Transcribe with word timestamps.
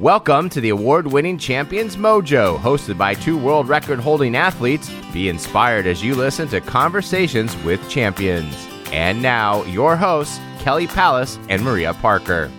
Welcome 0.00 0.50
to 0.50 0.60
the 0.60 0.68
award 0.68 1.06
winning 1.06 1.38
Champions 1.38 1.96
Mojo, 1.96 2.58
hosted 2.58 2.98
by 2.98 3.14
two 3.14 3.38
world 3.38 3.66
record 3.66 3.98
holding 3.98 4.36
athletes. 4.36 4.90
Be 5.10 5.30
inspired 5.30 5.86
as 5.86 6.04
you 6.04 6.14
listen 6.14 6.48
to 6.48 6.60
conversations 6.60 7.56
with 7.64 7.80
champions. 7.88 8.54
And 8.92 9.22
now, 9.22 9.62
your 9.64 9.96
hosts, 9.96 10.38
Kelly 10.58 10.86
Palace 10.86 11.38
and 11.48 11.62
Maria 11.62 11.94
Parker. 11.94 12.50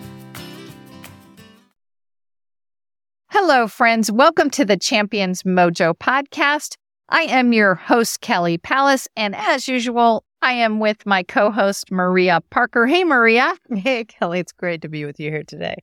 Hello, 3.28 3.68
friends. 3.68 4.12
Welcome 4.12 4.50
to 4.50 4.66
the 4.66 4.76
Champions 4.76 5.44
Mojo 5.44 5.96
podcast. 5.96 6.76
I 7.08 7.22
am 7.22 7.54
your 7.54 7.76
host, 7.76 8.20
Kelly 8.20 8.58
Palace, 8.58 9.08
and 9.16 9.36
as 9.36 9.68
usual, 9.68 10.24
I 10.42 10.54
am 10.54 10.80
with 10.80 11.06
my 11.06 11.22
co 11.22 11.52
host, 11.52 11.92
Maria 11.92 12.42
Parker. 12.50 12.88
Hey, 12.88 13.04
Maria. 13.04 13.54
Hey, 13.76 14.06
Kelly. 14.06 14.40
It's 14.40 14.54
great 14.54 14.82
to 14.82 14.90
be 14.90 15.06
with 15.06 15.20
you 15.20 15.30
here 15.30 15.44
today. 15.44 15.76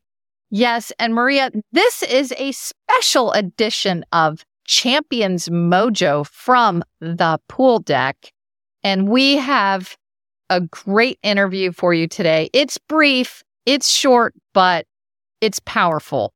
Yes. 0.56 0.92
And 1.00 1.16
Maria, 1.16 1.50
this 1.72 2.04
is 2.04 2.32
a 2.38 2.52
special 2.52 3.32
edition 3.32 4.04
of 4.12 4.44
Champions 4.64 5.48
Mojo 5.48 6.24
from 6.28 6.84
the 7.00 7.40
pool 7.48 7.80
deck. 7.80 8.30
And 8.84 9.08
we 9.08 9.36
have 9.36 9.96
a 10.50 10.60
great 10.60 11.18
interview 11.24 11.72
for 11.72 11.92
you 11.92 12.06
today. 12.06 12.50
It's 12.52 12.78
brief, 12.78 13.42
it's 13.66 13.90
short, 13.90 14.32
but 14.52 14.86
it's 15.40 15.58
powerful. 15.64 16.32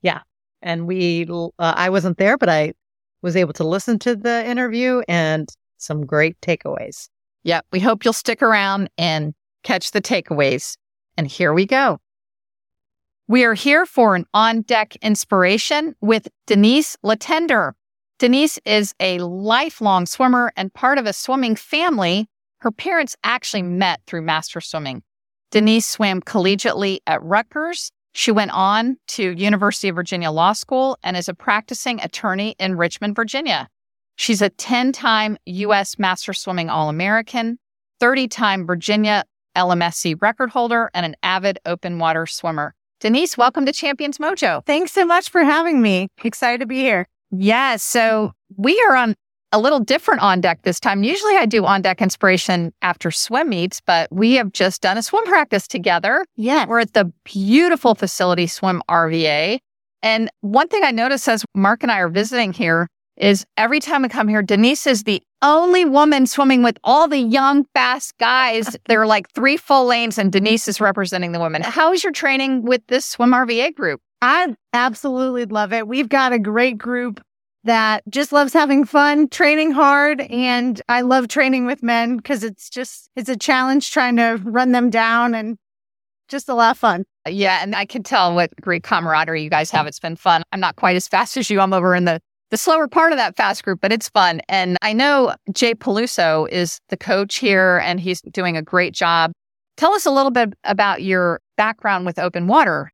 Yeah. 0.00 0.20
And 0.62 0.86
we, 0.86 1.26
uh, 1.30 1.48
I 1.58 1.90
wasn't 1.90 2.16
there, 2.16 2.38
but 2.38 2.48
I 2.48 2.72
was 3.20 3.36
able 3.36 3.52
to 3.52 3.64
listen 3.64 3.98
to 3.98 4.16
the 4.16 4.46
interview 4.46 5.02
and 5.08 5.46
some 5.76 6.06
great 6.06 6.40
takeaways. 6.40 7.10
Yep. 7.42 7.66
We 7.70 7.80
hope 7.80 8.02
you'll 8.02 8.14
stick 8.14 8.40
around 8.40 8.88
and 8.96 9.34
catch 9.62 9.90
the 9.90 10.00
takeaways. 10.00 10.78
And 11.18 11.26
here 11.26 11.52
we 11.52 11.66
go. 11.66 11.98
We 13.30 13.44
are 13.44 13.52
here 13.52 13.84
for 13.84 14.16
an 14.16 14.24
on 14.32 14.62
deck 14.62 14.96
inspiration 15.02 15.94
with 16.00 16.28
Denise 16.46 16.96
Letendre. 17.04 17.74
Denise 18.18 18.58
is 18.64 18.94
a 19.00 19.18
lifelong 19.18 20.06
swimmer 20.06 20.50
and 20.56 20.72
part 20.72 20.96
of 20.96 21.04
a 21.04 21.12
swimming 21.12 21.54
family. 21.54 22.30
Her 22.60 22.70
parents 22.70 23.16
actually 23.22 23.64
met 23.64 24.00
through 24.06 24.22
master 24.22 24.62
swimming. 24.62 25.02
Denise 25.50 25.86
swam 25.86 26.22
collegiately 26.22 27.00
at 27.06 27.22
Rutgers. 27.22 27.92
She 28.14 28.32
went 28.32 28.52
on 28.52 28.96
to 29.08 29.36
University 29.36 29.90
of 29.90 29.96
Virginia 29.96 30.30
Law 30.30 30.54
School 30.54 30.96
and 31.02 31.14
is 31.14 31.28
a 31.28 31.34
practicing 31.34 32.00
attorney 32.00 32.56
in 32.58 32.78
Richmond, 32.78 33.14
Virginia. 33.14 33.68
She's 34.16 34.40
a 34.40 34.48
10 34.48 34.92
time 34.92 35.36
U.S. 35.44 35.98
Master 35.98 36.32
Swimming 36.32 36.70
All 36.70 36.88
American, 36.88 37.58
30 38.00 38.26
time 38.28 38.66
Virginia 38.66 39.24
LMSC 39.54 40.16
record 40.22 40.48
holder, 40.48 40.90
and 40.94 41.04
an 41.04 41.14
avid 41.22 41.58
open 41.66 41.98
water 41.98 42.24
swimmer. 42.24 42.74
Denise, 43.00 43.38
welcome 43.38 43.64
to 43.64 43.72
Champions 43.72 44.18
Mojo. 44.18 44.64
Thanks 44.66 44.90
so 44.90 45.06
much 45.06 45.30
for 45.30 45.44
having 45.44 45.80
me. 45.80 46.08
Excited 46.24 46.58
to 46.58 46.66
be 46.66 46.80
here. 46.80 47.06
Yes. 47.30 47.84
So 47.84 48.32
we 48.56 48.80
are 48.88 48.96
on 48.96 49.14
a 49.52 49.60
little 49.60 49.78
different 49.78 50.20
on 50.20 50.40
deck 50.40 50.62
this 50.62 50.80
time. 50.80 51.04
Usually 51.04 51.36
I 51.36 51.46
do 51.46 51.64
on 51.64 51.80
deck 51.80 52.02
inspiration 52.02 52.72
after 52.82 53.12
swim 53.12 53.50
meets, 53.50 53.80
but 53.80 54.10
we 54.10 54.34
have 54.34 54.52
just 54.52 54.82
done 54.82 54.98
a 54.98 55.02
swim 55.04 55.24
practice 55.26 55.68
together. 55.68 56.24
Yeah. 56.34 56.66
We're 56.66 56.80
at 56.80 56.94
the 56.94 57.12
beautiful 57.22 57.94
facility 57.94 58.48
Swim 58.48 58.82
RVA. 58.88 59.60
And 60.02 60.28
one 60.40 60.66
thing 60.66 60.82
I 60.82 60.90
notice 60.90 61.28
as 61.28 61.44
Mark 61.54 61.84
and 61.84 61.92
I 61.92 61.98
are 62.00 62.08
visiting 62.08 62.52
here 62.52 62.88
is 63.16 63.44
every 63.56 63.78
time 63.78 64.04
I 64.04 64.08
come 64.08 64.26
here, 64.26 64.42
Denise 64.42 64.88
is 64.88 65.04
the 65.04 65.22
only 65.42 65.84
woman 65.84 66.26
swimming 66.26 66.62
with 66.62 66.78
all 66.84 67.08
the 67.08 67.18
young, 67.18 67.64
fast 67.74 68.16
guys. 68.18 68.76
there 68.86 69.00
are 69.00 69.06
like 69.06 69.30
three 69.30 69.56
full 69.56 69.86
lanes, 69.86 70.18
and 70.18 70.32
Denise 70.32 70.68
is 70.68 70.80
representing 70.80 71.32
the 71.32 71.40
women. 71.40 71.62
How 71.62 71.92
is 71.92 72.02
your 72.02 72.12
training 72.12 72.62
with 72.62 72.86
this 72.88 73.06
Swim 73.06 73.32
RVA 73.32 73.74
group? 73.74 74.00
I 74.20 74.54
absolutely 74.72 75.44
love 75.44 75.72
it. 75.72 75.86
We've 75.86 76.08
got 76.08 76.32
a 76.32 76.38
great 76.38 76.78
group 76.78 77.20
that 77.64 78.02
just 78.08 78.32
loves 78.32 78.52
having 78.52 78.84
fun, 78.84 79.28
training 79.28 79.72
hard. 79.72 80.20
And 80.22 80.80
I 80.88 81.02
love 81.02 81.28
training 81.28 81.66
with 81.66 81.82
men 81.82 82.16
because 82.16 82.42
it's 82.42 82.70
just, 82.70 83.10
it's 83.14 83.28
a 83.28 83.36
challenge 83.36 83.90
trying 83.90 84.16
to 84.16 84.40
run 84.44 84.72
them 84.72 84.90
down 84.90 85.34
and 85.34 85.58
just 86.28 86.48
a 86.48 86.54
lot 86.54 86.72
of 86.72 86.78
fun. 86.78 87.04
Yeah. 87.26 87.60
And 87.62 87.74
I 87.74 87.84
can 87.84 88.02
tell 88.02 88.34
what 88.34 88.54
great 88.60 88.82
camaraderie 88.82 89.42
you 89.42 89.50
guys 89.50 89.70
have. 89.70 89.86
It's 89.86 90.00
been 90.00 90.16
fun. 90.16 90.42
I'm 90.52 90.60
not 90.60 90.76
quite 90.76 90.96
as 90.96 91.08
fast 91.08 91.36
as 91.36 91.50
you. 91.50 91.60
I'm 91.60 91.72
over 91.72 91.94
in 91.94 92.04
the 92.04 92.20
the 92.50 92.56
slower 92.56 92.88
part 92.88 93.12
of 93.12 93.18
that 93.18 93.36
fast 93.36 93.64
group, 93.64 93.80
but 93.80 93.92
it's 93.92 94.08
fun. 94.08 94.40
And 94.48 94.76
I 94.82 94.92
know 94.92 95.34
Jay 95.52 95.74
Peluso 95.74 96.48
is 96.50 96.80
the 96.88 96.96
coach 96.96 97.36
here 97.36 97.78
and 97.84 98.00
he's 98.00 98.20
doing 98.22 98.56
a 98.56 98.62
great 98.62 98.94
job. 98.94 99.32
Tell 99.76 99.92
us 99.92 100.06
a 100.06 100.10
little 100.10 100.30
bit 100.30 100.54
about 100.64 101.02
your 101.02 101.40
background 101.56 102.06
with 102.06 102.18
open 102.18 102.46
water. 102.46 102.90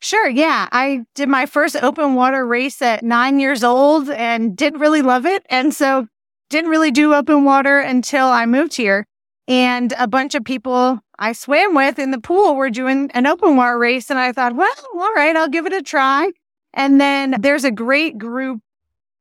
Sure. 0.00 0.28
Yeah. 0.28 0.68
I 0.72 1.02
did 1.14 1.28
my 1.28 1.46
first 1.46 1.76
open 1.82 2.14
water 2.14 2.46
race 2.46 2.80
at 2.80 3.02
nine 3.02 3.38
years 3.38 3.62
old 3.62 4.08
and 4.10 4.56
didn't 4.56 4.80
really 4.80 5.02
love 5.02 5.26
it. 5.26 5.44
And 5.50 5.74
so 5.74 6.06
didn't 6.48 6.70
really 6.70 6.90
do 6.90 7.14
open 7.14 7.44
water 7.44 7.78
until 7.78 8.26
I 8.26 8.46
moved 8.46 8.74
here. 8.74 9.06
And 9.46 9.92
a 9.98 10.08
bunch 10.08 10.34
of 10.34 10.44
people 10.44 11.00
I 11.18 11.32
swam 11.32 11.74
with 11.74 11.98
in 11.98 12.12
the 12.12 12.20
pool 12.20 12.56
were 12.56 12.70
doing 12.70 13.10
an 13.12 13.26
open 13.26 13.56
water 13.56 13.78
race. 13.78 14.10
And 14.10 14.18
I 14.18 14.32
thought, 14.32 14.56
well, 14.56 14.72
all 14.94 15.14
right, 15.14 15.36
I'll 15.36 15.48
give 15.48 15.66
it 15.66 15.72
a 15.72 15.82
try. 15.82 16.30
And 16.72 17.00
then 17.00 17.36
there's 17.40 17.64
a 17.64 17.70
great 17.70 18.16
group 18.16 18.60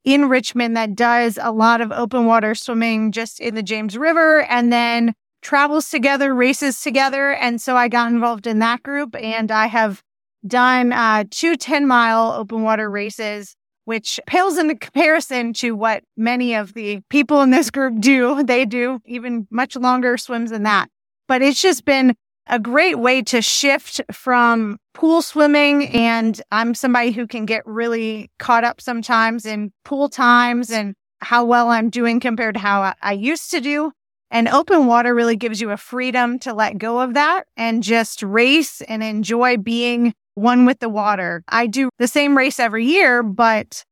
in 0.03 0.29
Richmond 0.29 0.77
that 0.77 0.95
does 0.95 1.37
a 1.41 1.51
lot 1.51 1.81
of 1.81 1.91
open 1.91 2.25
water 2.25 2.55
swimming 2.55 3.11
just 3.11 3.39
in 3.39 3.55
the 3.55 3.63
James 3.63 3.97
River 3.97 4.43
and 4.43 4.71
then 4.71 5.13
travels 5.41 5.89
together, 5.89 6.33
races 6.33 6.81
together. 6.81 7.33
And 7.33 7.61
so 7.61 7.75
I 7.75 7.87
got 7.87 8.11
involved 8.11 8.47
in 8.47 8.59
that 8.59 8.83
group 8.83 9.15
and 9.15 9.51
I 9.51 9.67
have 9.67 10.01
done 10.47 10.93
uh, 10.93 11.25
two 11.29 11.55
10 11.55 11.87
mile 11.87 12.31
open 12.31 12.63
water 12.63 12.89
races, 12.89 13.55
which 13.85 14.19
pales 14.25 14.57
in 14.57 14.75
comparison 14.77 15.53
to 15.53 15.75
what 15.75 16.03
many 16.15 16.53
of 16.53 16.73
the 16.73 17.01
people 17.09 17.41
in 17.41 17.51
this 17.51 17.69
group 17.69 17.99
do. 17.99 18.43
They 18.49 18.65
do 18.65 19.01
even 19.05 19.47
much 19.51 19.75
longer 19.75 20.17
swims 20.17 20.51
than 20.51 20.63
that. 20.63 20.89
But 21.27 21.41
it's 21.41 21.61
just 21.61 21.85
been 21.85 22.15
a 22.49 22.59
great 22.59 22.99
way 22.99 23.21
to 23.21 23.41
shift 23.41 24.01
from 24.11 24.77
pool 24.93 25.21
swimming. 25.21 25.87
And 25.89 26.41
I'm 26.51 26.73
somebody 26.73 27.11
who 27.11 27.27
can 27.27 27.45
get 27.45 27.65
really 27.65 28.31
caught 28.39 28.63
up 28.63 28.81
sometimes 28.81 29.45
in 29.45 29.71
pool 29.85 30.09
times 30.09 30.71
and 30.71 30.95
how 31.21 31.45
well 31.45 31.69
I'm 31.69 31.89
doing 31.89 32.19
compared 32.19 32.55
to 32.55 32.59
how 32.59 32.93
I 33.01 33.13
used 33.13 33.51
to 33.51 33.61
do. 33.61 33.91
And 34.31 34.47
open 34.47 34.85
water 34.85 35.15
really 35.15 35.35
gives 35.35 35.59
you 35.61 35.71
a 35.71 35.77
freedom 35.77 36.37
to 36.39 36.53
let 36.53 36.77
go 36.77 36.99
of 36.99 37.13
that 37.13 37.45
and 37.57 37.81
just 37.81 38.21
race 38.21 38.81
and 38.81 39.01
enjoy 39.01 39.57
being 39.57 40.13
one 40.35 40.65
with 40.65 40.79
the 40.79 40.89
water. 40.89 41.43
I 41.47 41.67
do 41.67 41.89
the 41.97 42.07
same 42.07 42.37
race 42.37 42.59
every 42.59 42.85
year, 42.85 43.23
but 43.23 43.83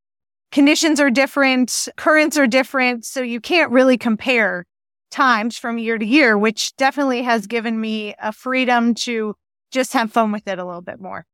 conditions 0.52 1.00
are 1.00 1.10
different, 1.10 1.88
currents 1.98 2.38
are 2.38 2.48
different. 2.48 3.06
So 3.06 3.22
you 3.22 3.42
can't 3.42 3.72
really 3.72 3.98
compare 3.98 4.66
times 5.10 5.58
from 5.58 5.78
year 5.78 5.98
to 5.98 6.06
year, 6.06 6.38
which 6.38 6.76
definitely 6.78 7.24
has 7.24 7.48
given 7.48 7.80
me 7.80 8.16
a 8.22 8.32
freedom 8.32 8.94
to 8.94 9.36
just 9.72 9.94
have 9.94 10.12
fun 10.12 10.32
with 10.32 10.48
it 10.48 10.60
a 10.60 10.66
little 10.66 10.82
bit 10.82 11.00
more. 11.00 11.26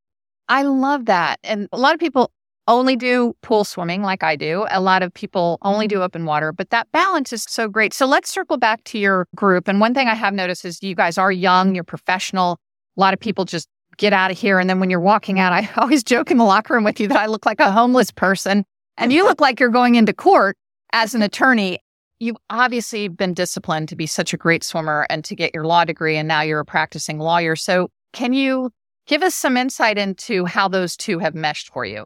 I 0.50 0.63
love 0.63 1.06
that. 1.06 1.39
And 1.44 1.67
a 1.72 1.78
lot 1.78 1.94
of 1.94 2.00
people 2.00 2.31
only 2.67 2.95
do 2.95 3.35
pool 3.41 3.63
swimming 3.63 4.01
like 4.01 4.23
I 4.23 4.35
do. 4.35 4.66
A 4.72 4.79
lot 4.79 5.03
of 5.03 5.13
people 5.13 5.57
only 5.63 5.88
do 5.88 6.01
open 6.01 6.25
water, 6.25 6.51
but 6.51 6.69
that 6.69 6.91
balance 6.91 7.34
is 7.34 7.44
so 7.44 7.67
great. 7.67 7.94
So 7.94 8.06
let's 8.06 8.31
circle 8.31 8.57
back 8.57 8.84
to 8.85 8.97
your 8.97 9.28
group. 9.35 9.67
And 9.67 9.79
one 9.79 9.94
thing 9.94 10.07
I 10.07 10.16
have 10.16 10.34
noticed 10.34 10.63
is 10.63 10.81
you 10.81 10.95
guys 10.95 11.17
are 11.17 11.31
young, 11.31 11.75
you're 11.75 11.84
professional. 11.84 12.59
A 12.97 13.01
lot 13.01 13.13
of 13.13 13.19
people 13.19 13.45
just 13.45 13.67
get 13.97 14.13
out 14.13 14.31
of 14.31 14.38
here. 14.38 14.59
And 14.59 14.69
then 14.69 14.79
when 14.79 14.90
you're 14.90 15.00
walking 15.00 15.40
out, 15.40 15.53
I 15.53 15.69
always 15.78 16.03
joke 16.03 16.31
in 16.31 16.38
the 16.38 16.45
locker 16.45 16.73
room 16.73 16.84
with 16.84 17.00
you 17.00 17.07
that 17.09 17.17
I 17.17 17.25
look 17.25 17.45
like 17.45 17.59
a 17.59 17.72
homeless 17.72 18.11
person. 18.11 18.66
And 18.97 19.11
you 19.11 19.23
look 19.23 19.41
like 19.41 19.59
you're 19.59 19.69
going 19.69 19.95
into 19.95 20.13
court 20.13 20.55
as 20.94 21.16
an 21.16 21.22
attorney 21.22 21.79
you've 22.19 22.38
obviously 22.50 23.07
been 23.07 23.34
disciplined 23.34 23.90
to 23.90 23.96
be 23.96 24.07
such 24.07 24.34
a 24.34 24.38
great 24.38 24.63
swimmer 24.63 25.06
and 25.09 25.24
to 25.25 25.35
get 25.35 25.53
your 25.53 25.66
law 25.66 25.85
degree, 25.85 26.18
and 26.18 26.28
now 26.28 26.41
you're 26.41 26.59
a 26.59 26.66
practicing 26.66 27.19
lawyer. 27.19 27.56
So, 27.56 27.90
can 28.13 28.34
you 28.34 28.72
give 29.07 29.24
us 29.24 29.35
some 29.35 29.57
insight 29.57 29.97
into 29.97 30.46
how 30.46 30.68
those 30.68 30.96
two 30.96 31.19
have 31.19 31.35
meshed 31.35 31.72
for 31.73 31.85
you? 31.85 32.05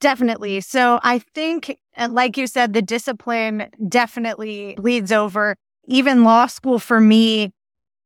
Definitely. 0.00 0.60
So, 0.60 1.00
I 1.02 1.20
think, 1.34 1.78
uh, 1.96 2.08
like 2.10 2.36
you 2.36 2.46
said, 2.46 2.72
the 2.72 2.82
discipline 2.82 3.68
definitely 3.88 4.74
bleeds 4.76 5.12
over. 5.12 5.56
Even 5.86 6.24
law 6.24 6.46
school 6.46 6.78
for 6.78 7.00
me 7.00 7.52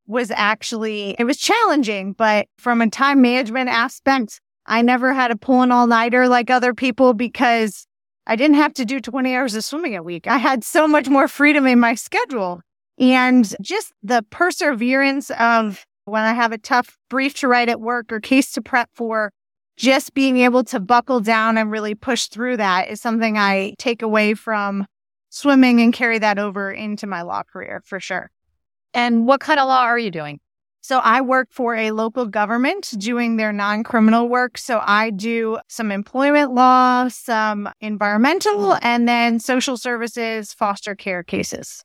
was 0.07 0.31
actually, 0.31 1.15
it 1.19 1.25
was 1.25 1.37
challenging, 1.37 2.13
but 2.13 2.47
from 2.57 2.81
a 2.81 2.89
time 2.89 3.21
management 3.21 3.69
aspect, 3.69 4.39
I 4.65 4.81
never 4.81 5.13
had 5.13 5.31
a 5.31 5.35
pull 5.35 5.61
an 5.61 5.71
all 5.71 5.87
nighter 5.87 6.27
like 6.27 6.49
other 6.49 6.73
people 6.73 7.13
because 7.13 7.86
I 8.27 8.35
didn't 8.35 8.57
have 8.57 8.73
to 8.73 8.85
do 8.85 8.99
20 8.99 9.33
hours 9.35 9.55
of 9.55 9.63
swimming 9.63 9.95
a 9.95 10.03
week. 10.03 10.27
I 10.27 10.37
had 10.37 10.63
so 10.63 10.87
much 10.87 11.07
more 11.07 11.29
freedom 11.29 11.65
in 11.65 11.79
my 11.79 11.95
schedule 11.95 12.61
and 12.99 13.55
just 13.61 13.93
the 14.03 14.23
perseverance 14.29 15.31
of 15.31 15.85
when 16.03 16.23
I 16.23 16.33
have 16.33 16.51
a 16.51 16.57
tough 16.57 16.97
brief 17.09 17.33
to 17.35 17.47
write 17.47 17.69
at 17.69 17.79
work 17.79 18.11
or 18.11 18.19
case 18.19 18.51
to 18.53 18.61
prep 18.61 18.89
for, 18.93 19.31
just 19.77 20.13
being 20.13 20.37
able 20.37 20.63
to 20.65 20.79
buckle 20.79 21.21
down 21.21 21.57
and 21.57 21.71
really 21.71 21.95
push 21.95 22.27
through 22.27 22.57
that 22.57 22.89
is 22.89 22.99
something 22.99 23.37
I 23.37 23.75
take 23.77 24.01
away 24.01 24.33
from 24.33 24.85
swimming 25.29 25.79
and 25.81 25.93
carry 25.93 26.19
that 26.19 26.39
over 26.39 26.71
into 26.71 27.07
my 27.07 27.21
law 27.21 27.43
career 27.43 27.81
for 27.85 27.99
sure. 27.99 28.31
And 28.93 29.27
what 29.27 29.39
kind 29.39 29.59
of 29.59 29.67
law 29.67 29.83
are 29.83 29.99
you 29.99 30.11
doing? 30.11 30.39
So 30.87 30.99
I 30.99 31.19
work 31.19 31.49
for 31.51 31.75
a 31.75 31.91
local 31.91 32.25
government 32.25 32.93
doing 32.97 33.35
their 33.35 33.51
non 33.51 33.83
criminal 33.83 34.29
work. 34.29 34.57
So 34.57 34.79
I 34.81 35.09
do 35.09 35.59
some 35.67 35.91
employment 35.91 36.53
law, 36.53 37.09
some 37.09 37.69
environmental, 37.81 38.69
mm-hmm. 38.69 38.79
and 38.85 39.05
then 39.05 39.41
social 39.41 39.75
services, 39.75 40.53
foster 40.53 40.95
care 40.95 41.23
cases. 41.23 41.83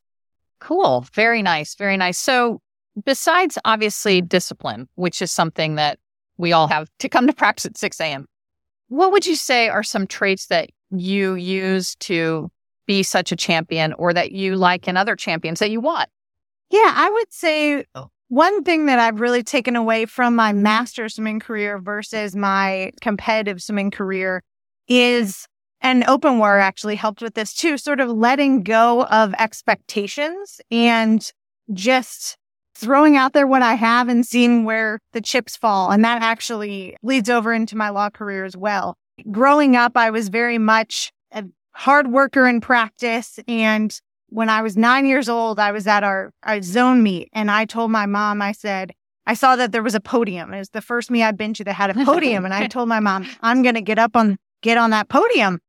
Cool. 0.60 1.04
Very 1.14 1.42
nice. 1.42 1.74
Very 1.74 1.96
nice. 1.96 2.16
So, 2.16 2.60
besides 3.04 3.58
obviously 3.64 4.20
discipline, 4.20 4.88
which 4.94 5.20
is 5.20 5.32
something 5.32 5.74
that 5.74 5.98
we 6.36 6.52
all 6.52 6.68
have 6.68 6.88
to 7.00 7.08
come 7.08 7.26
to 7.26 7.32
practice 7.32 7.66
at 7.66 7.76
6 7.76 8.00
a.m., 8.00 8.26
what 8.86 9.10
would 9.10 9.26
you 9.26 9.34
say 9.34 9.68
are 9.68 9.82
some 9.82 10.06
traits 10.06 10.46
that 10.46 10.70
you 10.92 11.34
use 11.34 11.96
to 11.96 12.52
be 12.86 13.02
such 13.02 13.32
a 13.32 13.36
champion 13.36 13.94
or 13.94 14.14
that 14.14 14.30
you 14.30 14.54
like 14.54 14.86
in 14.86 14.96
other 14.96 15.16
champions 15.16 15.58
that 15.58 15.72
you 15.72 15.80
want? 15.80 16.08
Yeah, 16.70 16.92
I 16.94 17.10
would 17.10 17.32
say 17.32 17.84
oh. 17.96 18.12
One 18.32 18.64
thing 18.64 18.86
that 18.86 18.98
I've 18.98 19.20
really 19.20 19.42
taken 19.42 19.76
away 19.76 20.06
from 20.06 20.34
my 20.34 20.54
master 20.54 21.10
swimming 21.10 21.38
career 21.38 21.78
versus 21.78 22.34
my 22.34 22.90
competitive 23.02 23.62
swimming 23.62 23.90
career 23.90 24.42
is, 24.88 25.46
and 25.82 26.02
open 26.08 26.38
water 26.38 26.56
actually 26.56 26.96
helped 26.96 27.20
with 27.20 27.34
this 27.34 27.52
too, 27.52 27.76
sort 27.76 28.00
of 28.00 28.08
letting 28.08 28.62
go 28.62 29.04
of 29.04 29.34
expectations 29.34 30.62
and 30.70 31.30
just 31.74 32.38
throwing 32.74 33.18
out 33.18 33.34
there 33.34 33.46
what 33.46 33.60
I 33.60 33.74
have 33.74 34.08
and 34.08 34.26
seeing 34.26 34.64
where 34.64 34.98
the 35.12 35.20
chips 35.20 35.54
fall. 35.54 35.90
And 35.90 36.02
that 36.02 36.22
actually 36.22 36.96
leads 37.02 37.28
over 37.28 37.52
into 37.52 37.76
my 37.76 37.90
law 37.90 38.08
career 38.08 38.46
as 38.46 38.56
well. 38.56 38.96
Growing 39.30 39.76
up, 39.76 39.94
I 39.94 40.08
was 40.08 40.30
very 40.30 40.56
much 40.56 41.12
a 41.32 41.44
hard 41.72 42.06
worker 42.06 42.48
in 42.48 42.62
practice 42.62 43.38
and 43.46 44.00
when 44.32 44.48
I 44.48 44.62
was 44.62 44.76
nine 44.76 45.04
years 45.04 45.28
old, 45.28 45.58
I 45.58 45.72
was 45.72 45.86
at 45.86 46.02
our, 46.02 46.32
our 46.42 46.62
zone 46.62 47.02
meet 47.02 47.28
and 47.32 47.50
I 47.50 47.66
told 47.66 47.90
my 47.90 48.06
mom, 48.06 48.40
I 48.40 48.52
said, 48.52 48.92
I 49.26 49.34
saw 49.34 49.56
that 49.56 49.72
there 49.72 49.82
was 49.82 49.94
a 49.94 50.00
podium. 50.00 50.52
It 50.54 50.58
was 50.58 50.70
the 50.70 50.80
first 50.80 51.10
meet 51.10 51.22
I'd 51.22 51.36
been 51.36 51.54
to 51.54 51.64
that 51.64 51.74
had 51.74 51.90
a 51.90 52.04
podium. 52.04 52.44
and 52.44 52.54
I 52.54 52.66
told 52.68 52.88
my 52.88 52.98
mom, 52.98 53.28
I'm 53.42 53.62
going 53.62 53.74
to 53.74 53.82
get 53.82 53.98
up 53.98 54.16
on, 54.16 54.38
get 54.62 54.78
on 54.78 54.90
that 54.90 55.08
podium. 55.08 55.60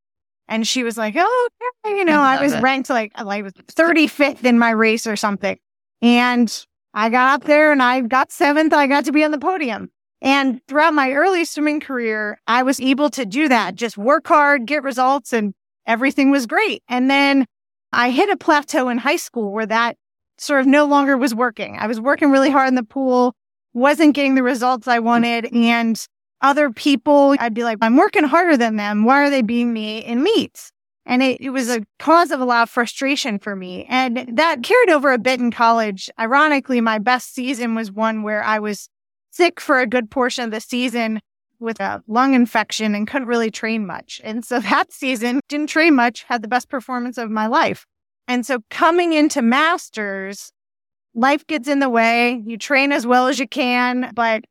And 0.47 0.67
she 0.67 0.83
was 0.83 0.97
like, 0.97 1.15
oh, 1.17 1.49
okay. 1.85 1.97
you 1.97 2.05
know, 2.05 2.21
I, 2.21 2.37
I 2.37 2.41
was 2.41 2.53
it. 2.53 2.61
ranked 2.61 2.89
like, 2.89 3.11
like 3.21 3.45
35th 3.45 4.43
in 4.43 4.57
my 4.57 4.71
race 4.71 5.05
or 5.07 5.15
something. 5.15 5.57
And 6.01 6.65
I 6.93 7.09
got 7.09 7.33
up 7.33 7.47
there 7.47 7.71
and 7.71 7.83
I 7.83 8.01
got 8.01 8.31
seventh. 8.31 8.73
I 8.73 8.87
got 8.87 9.05
to 9.05 9.11
be 9.11 9.23
on 9.23 9.31
the 9.31 9.39
podium. 9.39 9.89
And 10.21 10.61
throughout 10.69 10.93
my 10.93 11.11
early 11.11 11.43
swimming 11.43 11.81
career, 11.81 12.39
I 12.47 12.63
was 12.63 12.79
able 12.79 13.09
to 13.09 13.25
do 13.25 13.49
that, 13.49 13.75
just 13.75 13.97
work 13.97 14.25
hard, 14.27 14.65
get 14.65 14.83
results, 14.83 15.33
and 15.33 15.53
everything 15.85 16.31
was 16.31 16.45
great. 16.45 16.81
And 16.87 17.09
then 17.09 17.45
I 17.93 18.09
hit 18.09 18.29
a 18.29 18.37
plateau 18.37 18.89
in 18.89 18.97
high 18.97 19.17
school 19.17 19.51
where 19.51 19.65
that 19.65 19.97
sort 20.37 20.61
of 20.61 20.67
no 20.67 20.85
longer 20.85 21.15
was 21.17 21.35
working. 21.35 21.77
I 21.77 21.87
was 21.87 21.99
working 21.99 22.31
really 22.31 22.49
hard 22.49 22.67
in 22.67 22.75
the 22.75 22.83
pool, 22.83 23.35
wasn't 23.73 24.15
getting 24.15 24.35
the 24.35 24.43
results 24.43 24.87
I 24.87 24.99
wanted. 24.99 25.45
And 25.53 26.03
other 26.41 26.71
people, 26.71 27.35
I'd 27.39 27.53
be 27.53 27.63
like, 27.63 27.77
I'm 27.81 27.95
working 27.95 28.23
harder 28.23 28.57
than 28.57 28.75
them. 28.75 29.05
Why 29.05 29.23
are 29.23 29.29
they 29.29 29.41
beating 29.41 29.73
me 29.73 29.99
in 29.99 30.23
meets? 30.23 30.71
And 31.05 31.21
it, 31.21 31.39
it 31.41 31.49
was 31.51 31.69
a 31.69 31.83
cause 31.99 32.31
of 32.31 32.39
a 32.39 32.45
lot 32.45 32.63
of 32.63 32.69
frustration 32.69 33.37
for 33.37 33.55
me. 33.55 33.85
And 33.89 34.37
that 34.37 34.63
carried 34.63 34.89
over 34.89 35.11
a 35.11 35.17
bit 35.17 35.39
in 35.39 35.51
college. 35.51 36.09
Ironically, 36.19 36.81
my 36.81 36.97
best 36.97 37.33
season 37.33 37.75
was 37.75 37.91
one 37.91 38.23
where 38.23 38.43
I 38.43 38.59
was 38.59 38.89
sick 39.31 39.59
for 39.59 39.79
a 39.79 39.87
good 39.87 40.09
portion 40.09 40.45
of 40.45 40.51
the 40.51 40.61
season 40.61 41.19
with 41.63 41.79
a 41.79 42.03
lung 42.07 42.33
infection 42.33 42.93
and 42.93 43.07
couldn't 43.07 43.27
really 43.27 43.49
train 43.49 43.87
much. 43.87 44.21
And 44.23 44.45
so 44.45 44.59
that 44.69 44.91
season 44.91 45.39
didn't 45.49 45.67
train 45.67 45.95
much, 45.95 46.23
had 46.23 46.41
the 46.41 46.47
best 46.47 46.69
performance 46.69 47.17
of 47.17 47.31
my 47.31 47.47
life. 47.47 47.85
And 48.27 48.45
so 48.45 48.59
coming 48.69 49.13
into 49.13 49.41
masters, 49.41 50.51
life 51.13 51.45
gets 51.47 51.67
in 51.67 51.79
the 51.79 51.89
way. 51.89 52.41
You 52.45 52.57
train 52.57 52.91
as 52.91 53.05
well 53.05 53.27
as 53.27 53.39
you 53.39 53.47
can, 53.47 54.11
but 54.13 54.43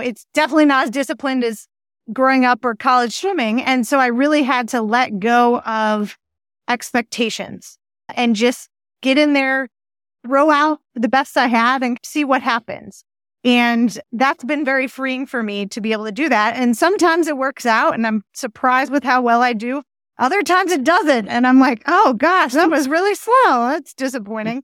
it's 0.00 0.26
definitely 0.34 0.64
not 0.64 0.84
as 0.84 0.90
disciplined 0.90 1.44
as 1.44 1.66
growing 2.12 2.44
up 2.44 2.64
or 2.64 2.74
college 2.74 3.14
swimming. 3.14 3.62
And 3.62 3.86
so 3.86 3.98
I 3.98 4.06
really 4.06 4.42
had 4.42 4.68
to 4.70 4.82
let 4.82 5.18
go 5.18 5.60
of 5.60 6.18
expectations 6.68 7.78
and 8.14 8.34
just 8.34 8.68
get 9.02 9.18
in 9.18 9.32
there, 9.32 9.68
throw 10.26 10.50
out 10.50 10.80
the 10.94 11.08
best 11.08 11.36
I 11.36 11.46
had 11.46 11.82
and 11.82 11.98
see 12.02 12.24
what 12.24 12.42
happens. 12.42 13.04
And 13.44 13.98
that's 14.12 14.44
been 14.44 14.64
very 14.64 14.86
freeing 14.86 15.26
for 15.26 15.42
me 15.42 15.66
to 15.66 15.80
be 15.80 15.92
able 15.92 16.04
to 16.04 16.12
do 16.12 16.28
that. 16.28 16.54
And 16.56 16.76
sometimes 16.76 17.26
it 17.26 17.36
works 17.36 17.66
out 17.66 17.94
and 17.94 18.06
I'm 18.06 18.22
surprised 18.34 18.92
with 18.92 19.02
how 19.02 19.20
well 19.20 19.42
I 19.42 19.52
do. 19.52 19.82
Other 20.18 20.42
times 20.42 20.70
it 20.70 20.84
doesn't. 20.84 21.28
And 21.28 21.46
I'm 21.46 21.58
like, 21.58 21.82
oh 21.86 22.14
gosh, 22.14 22.52
that 22.52 22.70
was 22.70 22.88
really 22.88 23.14
slow. 23.14 23.68
That's 23.68 23.94
disappointing. 23.94 24.62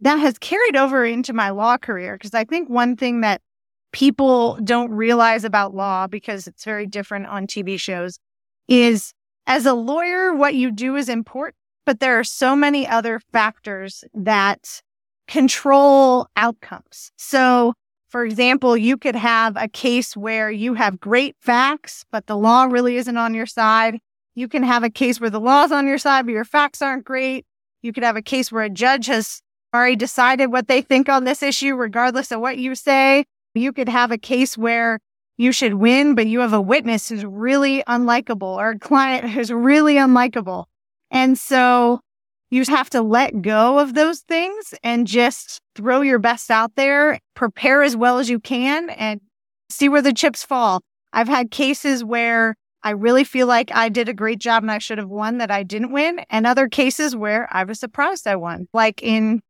That 0.00 0.16
has 0.16 0.38
carried 0.38 0.76
over 0.76 1.04
into 1.04 1.32
my 1.32 1.50
law 1.50 1.76
career 1.76 2.14
because 2.14 2.34
I 2.34 2.44
think 2.44 2.70
one 2.70 2.96
thing 2.96 3.20
that 3.20 3.42
people 3.92 4.58
don't 4.64 4.90
realize 4.90 5.44
about 5.44 5.74
law 5.74 6.06
because 6.06 6.46
it's 6.46 6.64
very 6.64 6.86
different 6.86 7.26
on 7.26 7.46
TV 7.46 7.78
shows 7.78 8.18
is 8.66 9.12
as 9.46 9.66
a 9.66 9.74
lawyer, 9.74 10.34
what 10.34 10.54
you 10.54 10.70
do 10.70 10.96
is 10.96 11.08
important, 11.08 11.56
but 11.84 12.00
there 12.00 12.18
are 12.18 12.24
so 12.24 12.56
many 12.56 12.88
other 12.88 13.20
factors 13.32 14.02
that 14.14 14.82
control 15.28 16.26
outcomes. 16.36 17.12
So 17.16 17.74
for 18.14 18.24
example, 18.24 18.76
you 18.76 18.96
could 18.96 19.16
have 19.16 19.56
a 19.56 19.66
case 19.66 20.16
where 20.16 20.48
you 20.48 20.74
have 20.74 21.00
great 21.00 21.34
facts, 21.40 22.04
but 22.12 22.28
the 22.28 22.36
law 22.36 22.62
really 22.62 22.96
isn't 22.96 23.16
on 23.16 23.34
your 23.34 23.44
side. 23.44 23.98
You 24.36 24.46
can 24.46 24.62
have 24.62 24.84
a 24.84 24.88
case 24.88 25.20
where 25.20 25.30
the 25.30 25.40
law's 25.40 25.72
on 25.72 25.88
your 25.88 25.98
side, 25.98 26.24
but 26.24 26.30
your 26.30 26.44
facts 26.44 26.80
aren't 26.80 27.04
great. 27.04 27.44
You 27.82 27.92
could 27.92 28.04
have 28.04 28.14
a 28.14 28.22
case 28.22 28.52
where 28.52 28.62
a 28.62 28.70
judge 28.70 29.06
has 29.06 29.42
already 29.74 29.96
decided 29.96 30.52
what 30.52 30.68
they 30.68 30.80
think 30.80 31.08
on 31.08 31.24
this 31.24 31.42
issue, 31.42 31.74
regardless 31.74 32.30
of 32.30 32.38
what 32.38 32.56
you 32.56 32.76
say. 32.76 33.24
You 33.52 33.72
could 33.72 33.88
have 33.88 34.12
a 34.12 34.16
case 34.16 34.56
where 34.56 35.00
you 35.36 35.50
should 35.50 35.74
win, 35.74 36.14
but 36.14 36.28
you 36.28 36.38
have 36.38 36.52
a 36.52 36.60
witness 36.60 37.08
who's 37.08 37.24
really 37.24 37.82
unlikable 37.88 38.42
or 38.42 38.70
a 38.70 38.78
client 38.78 39.30
who's 39.30 39.50
really 39.50 39.96
unlikable. 39.96 40.66
And 41.10 41.36
so 41.36 41.98
you 42.54 42.62
have 42.68 42.88
to 42.88 43.02
let 43.02 43.42
go 43.42 43.80
of 43.80 43.94
those 43.94 44.20
things 44.20 44.74
and 44.84 45.08
just 45.08 45.60
throw 45.74 46.02
your 46.02 46.20
best 46.20 46.52
out 46.52 46.76
there, 46.76 47.18
prepare 47.34 47.82
as 47.82 47.96
well 47.96 48.20
as 48.20 48.30
you 48.30 48.38
can 48.38 48.90
and 48.90 49.20
see 49.68 49.88
where 49.88 50.00
the 50.00 50.12
chips 50.12 50.44
fall. 50.44 50.80
I've 51.12 51.26
had 51.26 51.50
cases 51.50 52.04
where 52.04 52.54
I 52.84 52.90
really 52.90 53.24
feel 53.24 53.48
like 53.48 53.72
I 53.74 53.88
did 53.88 54.08
a 54.08 54.14
great 54.14 54.38
job 54.38 54.62
and 54.62 54.70
I 54.70 54.78
should 54.78 54.98
have 54.98 55.08
won 55.08 55.38
that 55.38 55.50
I 55.50 55.64
didn't 55.64 55.90
win, 55.90 56.20
and 56.30 56.46
other 56.46 56.68
cases 56.68 57.16
where 57.16 57.48
I 57.50 57.64
was 57.64 57.80
surprised 57.80 58.28
I 58.28 58.36
won, 58.36 58.68
like 58.72 59.02
in 59.02 59.42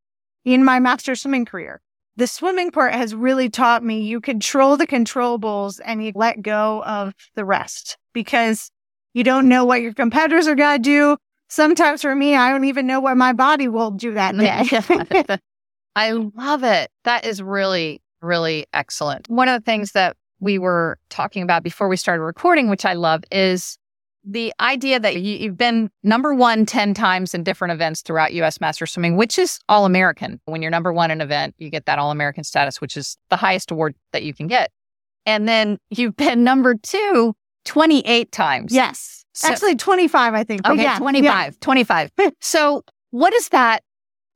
in 0.47 0.65
my 0.65 0.79
master 0.79 1.15
swimming 1.15 1.45
career. 1.45 1.83
The 2.17 2.27
swimming 2.27 2.71
part 2.71 2.95
has 2.95 3.15
really 3.15 3.51
taught 3.51 3.85
me 3.85 4.01
you 4.01 4.21
control 4.23 4.79
the 4.79 4.87
controllables 4.87 5.79
and 5.85 6.03
you 6.03 6.13
let 6.15 6.41
go 6.41 6.83
of 6.85 7.13
the 7.35 7.45
rest 7.45 7.99
because 8.15 8.71
you 9.13 9.25
don't 9.25 9.49
know 9.49 9.67
what 9.67 9.83
your 9.83 9.93
competitors 9.93 10.47
are 10.47 10.55
going 10.55 10.79
to 10.79 10.83
do 10.83 11.17
sometimes 11.49 12.03
for 12.03 12.15
me, 12.15 12.35
I 12.35 12.51
don't 12.51 12.65
even 12.65 12.87
know 12.87 13.01
what 13.01 13.17
my 13.17 13.33
body 13.33 13.69
will 13.69 13.91
do 13.91 14.15
that 14.15 14.37
day. 14.37 15.39
I 15.97 16.13
love 16.13 16.65
it. 16.65 16.91
That 17.05 17.25
is 17.25 17.43
really, 17.43 18.03
really 18.21 18.67
excellent. 18.73 19.29
One 19.29 19.49
of 19.49 19.61
the 19.61 19.65
things 19.65 19.93
that 19.93 20.17
we 20.41 20.59
were 20.59 20.99
talking 21.09 21.43
about 21.43 21.63
before 21.63 21.89
we 21.89 21.97
started 21.97 22.23
recording, 22.23 22.69
which 22.69 22.85
I 22.85 22.95
love, 22.95 23.23
is 23.31 23.79
the 24.25 24.53
idea 24.59 24.99
that 24.99 25.21
you, 25.21 25.49
have 25.49 25.59
been 25.59 25.91
number 26.03 26.35
one 26.35 26.65
10 26.67 26.95
times 26.95 27.35
in 27.35 27.45
different 27.45 27.73
events 27.73 28.01
throughout 28.03 28.33
US 28.33 28.61
Master 28.61 28.87
Swimming, 28.87 29.17
which 29.17 29.39
is 29.39 29.59
all 29.69 29.85
American. 29.85 30.41
When 30.47 30.63
you're 30.63 30.71
number 30.71 30.93
one 30.93 31.11
in 31.11 31.21
an 31.21 31.25
event, 31.25 31.55
you 31.59 31.71
get 31.71 31.87
that 31.87 31.99
all 31.99 32.11
American 32.11 32.45
status, 32.45 32.81
which 32.81 32.97
is 32.97 33.17
the 33.31 33.37
highest 33.37 33.71
award 33.71 33.95
that 34.13 34.23
you 34.23 34.33
can 34.33 34.47
get. 34.47 34.71
And 35.27 35.49
then 35.49 35.79
you've 35.91 36.17
been 36.17 36.45
number 36.45 36.75
two 36.75 37.35
28 37.65 38.33
times. 38.33 38.75
Yes. 38.75 39.24
So, 39.35 39.49
Actually, 39.49 39.77
25, 39.77 40.35
I 40.35 40.45
think. 40.45 40.67
Okay, 40.67 40.83
yeah, 40.83 40.99
25, 40.99 41.25
yeah. 41.25 41.51
25. 41.61 42.11
so, 42.41 42.85
what 43.11 43.33
does 43.33 43.49
that 43.51 43.83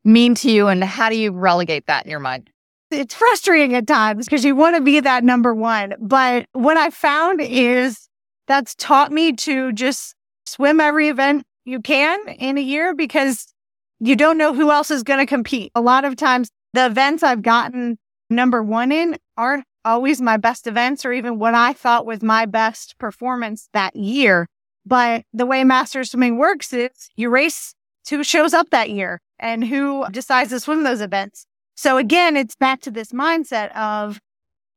mean 0.05 0.35
to 0.37 0.50
you, 0.50 0.69
and 0.69 0.83
how 0.83 1.09
do 1.09 1.17
you 1.17 1.33
relegate 1.33 1.87
that 1.87 2.05
in 2.05 2.11
your 2.11 2.21
mind? 2.21 2.50
It's 2.90 3.14
frustrating 3.14 3.75
at 3.75 3.87
times 3.87 4.26
because 4.26 4.45
you 4.45 4.57
want 4.57 4.76
to 4.76 4.83
be 4.83 5.00
that 5.00 5.23
number 5.23 5.55
one. 5.55 5.95
But 6.00 6.47
what 6.52 6.76
I 6.76 6.90
found 6.90 7.40
is 7.40 8.09
that's 8.47 8.75
taught 8.75 9.12
me 9.12 9.33
to 9.35 9.73
just 9.73 10.14
swim 10.47 10.81
every 10.81 11.09
event 11.09 11.45
you 11.64 11.81
can 11.81 12.26
in 12.28 12.57
a 12.57 12.62
year 12.62 12.95
because 12.95 13.52
you 14.00 14.17
don't 14.17 14.38
know 14.38 14.55
who 14.55 14.71
else 14.71 14.90
is 14.90 15.02
going 15.02 15.19
to 15.19 15.26
compete. 15.26 15.71
A 15.75 15.81
lot 15.81 16.05
of 16.05 16.17
times, 16.17 16.50
the 16.73 16.87
events 16.87 17.23
I've 17.23 17.43
gotten 17.43 17.99
number 18.31 18.62
one 18.62 18.90
in 18.90 19.19
aren't 19.37 19.64
always 19.85 20.21
my 20.21 20.37
best 20.37 20.67
events 20.67 21.05
or 21.05 21.12
even 21.12 21.38
what 21.38 21.55
I 21.55 21.73
thought 21.73 22.07
was 22.07 22.23
my 22.23 22.47
best 22.47 22.99
performance 22.99 23.69
that 23.73 23.97
year. 23.97 24.47
But 24.88 25.25
the 25.35 25.45
way 25.45 25.64
master 25.64 26.02
swimming 26.02 26.38
works 26.38 26.73
is 26.73 27.11
you 27.14 27.28
race 27.28 27.75
who 28.09 28.25
shows 28.25 28.54
up 28.54 28.71
that 28.71 28.88
year 28.88 29.21
and 29.38 29.62
who 29.62 30.07
decides 30.11 30.49
to 30.49 30.61
swim 30.61 30.83
those 30.83 31.02
events. 31.02 31.45
So 31.76 31.99
again, 31.99 32.37
it's 32.38 32.57
back 32.57 32.80
to 32.83 32.90
this 32.90 33.12
mindset 33.12 33.71
of 33.76 34.18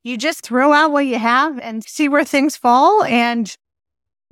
you 0.04 0.18
just 0.18 0.42
throw 0.42 0.74
out 0.74 0.92
what 0.92 1.06
you 1.06 1.18
have 1.18 1.58
and 1.60 1.82
see 1.84 2.10
where 2.10 2.26
things 2.26 2.58
fall. 2.58 3.04
And 3.06 3.56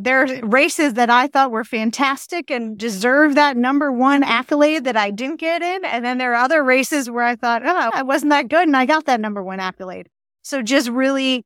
There 0.01 0.23
are 0.23 0.45
races 0.45 0.93
that 0.93 1.09
I 1.09 1.27
thought 1.27 1.51
were 1.51 1.65
fantastic 1.65 2.49
and 2.49 2.77
deserve 2.77 3.35
that 3.35 3.57
number 3.57 3.91
one 3.91 4.23
accolade 4.23 4.85
that 4.85 4.95
I 4.95 5.11
didn't 5.11 5.41
get 5.41 5.61
in. 5.61 5.83
And 5.83 6.05
then 6.05 6.17
there 6.17 6.31
are 6.31 6.43
other 6.45 6.63
races 6.63 7.09
where 7.09 7.25
I 7.25 7.35
thought, 7.35 7.63
oh, 7.65 7.91
I 7.93 8.03
wasn't 8.03 8.29
that 8.29 8.47
good 8.47 8.65
and 8.65 8.77
I 8.77 8.85
got 8.85 9.05
that 9.05 9.19
number 9.19 9.43
one 9.43 9.59
accolade. 9.59 10.07
So 10.41 10.61
just 10.61 10.87
really 10.87 11.43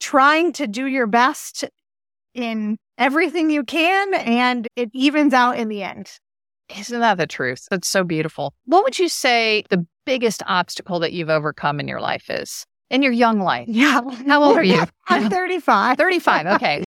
trying 0.00 0.52
to 0.54 0.66
do 0.66 0.86
your 0.86 1.06
best 1.06 1.64
in 2.34 2.78
everything 2.98 3.50
you 3.50 3.64
can 3.64 4.14
and 4.14 4.68
it 4.76 4.90
evens 4.92 5.32
out 5.34 5.58
in 5.58 5.68
the 5.68 5.82
end. 5.82 6.10
Isn't 6.76 7.00
that 7.00 7.18
the 7.18 7.26
truth? 7.26 7.66
That's 7.70 7.88
so 7.88 8.04
beautiful. 8.04 8.54
What 8.64 8.84
would 8.84 8.98
you 8.98 9.08
say 9.08 9.64
the 9.70 9.86
biggest 10.06 10.42
obstacle 10.46 10.98
that 11.00 11.12
you've 11.12 11.30
overcome 11.30 11.80
in 11.80 11.88
your 11.88 12.00
life 12.00 12.30
is? 12.30 12.64
In 12.90 13.02
your 13.02 13.12
young 13.12 13.40
life? 13.40 13.68
Yeah. 13.68 14.00
How 14.26 14.42
old 14.42 14.56
are 14.56 14.64
you? 14.64 14.84
I'm 15.08 15.28
35. 15.28 15.98
35. 15.98 16.46
Okay. 16.54 16.84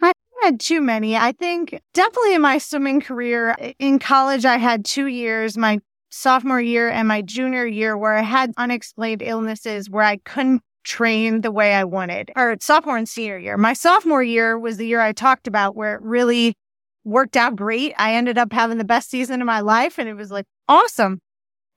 I 0.00 0.12
had 0.42 0.60
too 0.60 0.80
many. 0.80 1.16
I 1.16 1.32
think 1.32 1.78
definitely 1.94 2.34
in 2.34 2.42
my 2.42 2.58
swimming 2.58 3.00
career, 3.00 3.54
in 3.78 4.00
college, 4.00 4.44
I 4.44 4.56
had 4.56 4.84
two 4.84 5.06
years, 5.06 5.56
my 5.56 5.78
sophomore 6.10 6.60
year 6.60 6.88
and 6.88 7.06
my 7.06 7.22
junior 7.22 7.64
year, 7.64 7.96
where 7.96 8.14
I 8.14 8.22
had 8.22 8.52
unexplained 8.56 9.22
illnesses 9.22 9.88
where 9.88 10.02
I 10.02 10.16
couldn't 10.16 10.62
train 10.84 11.40
the 11.40 11.52
way 11.52 11.74
I 11.74 11.84
wanted, 11.84 12.30
or 12.36 12.56
sophomore 12.60 12.96
and 12.96 13.08
senior 13.08 13.38
year. 13.38 13.56
My 13.56 13.72
sophomore 13.72 14.22
year 14.22 14.58
was 14.58 14.76
the 14.76 14.86
year 14.86 15.00
I 15.00 15.12
talked 15.12 15.46
about 15.46 15.76
where 15.76 15.94
it 15.94 16.02
really 16.02 16.54
worked 17.04 17.36
out 17.36 17.56
great. 17.56 17.94
I 17.98 18.14
ended 18.14 18.38
up 18.38 18.52
having 18.52 18.78
the 18.78 18.84
best 18.84 19.10
season 19.10 19.40
of 19.40 19.46
my 19.46 19.60
life 19.60 19.98
and 19.98 20.08
it 20.08 20.14
was 20.14 20.30
like 20.30 20.46
awesome. 20.68 21.20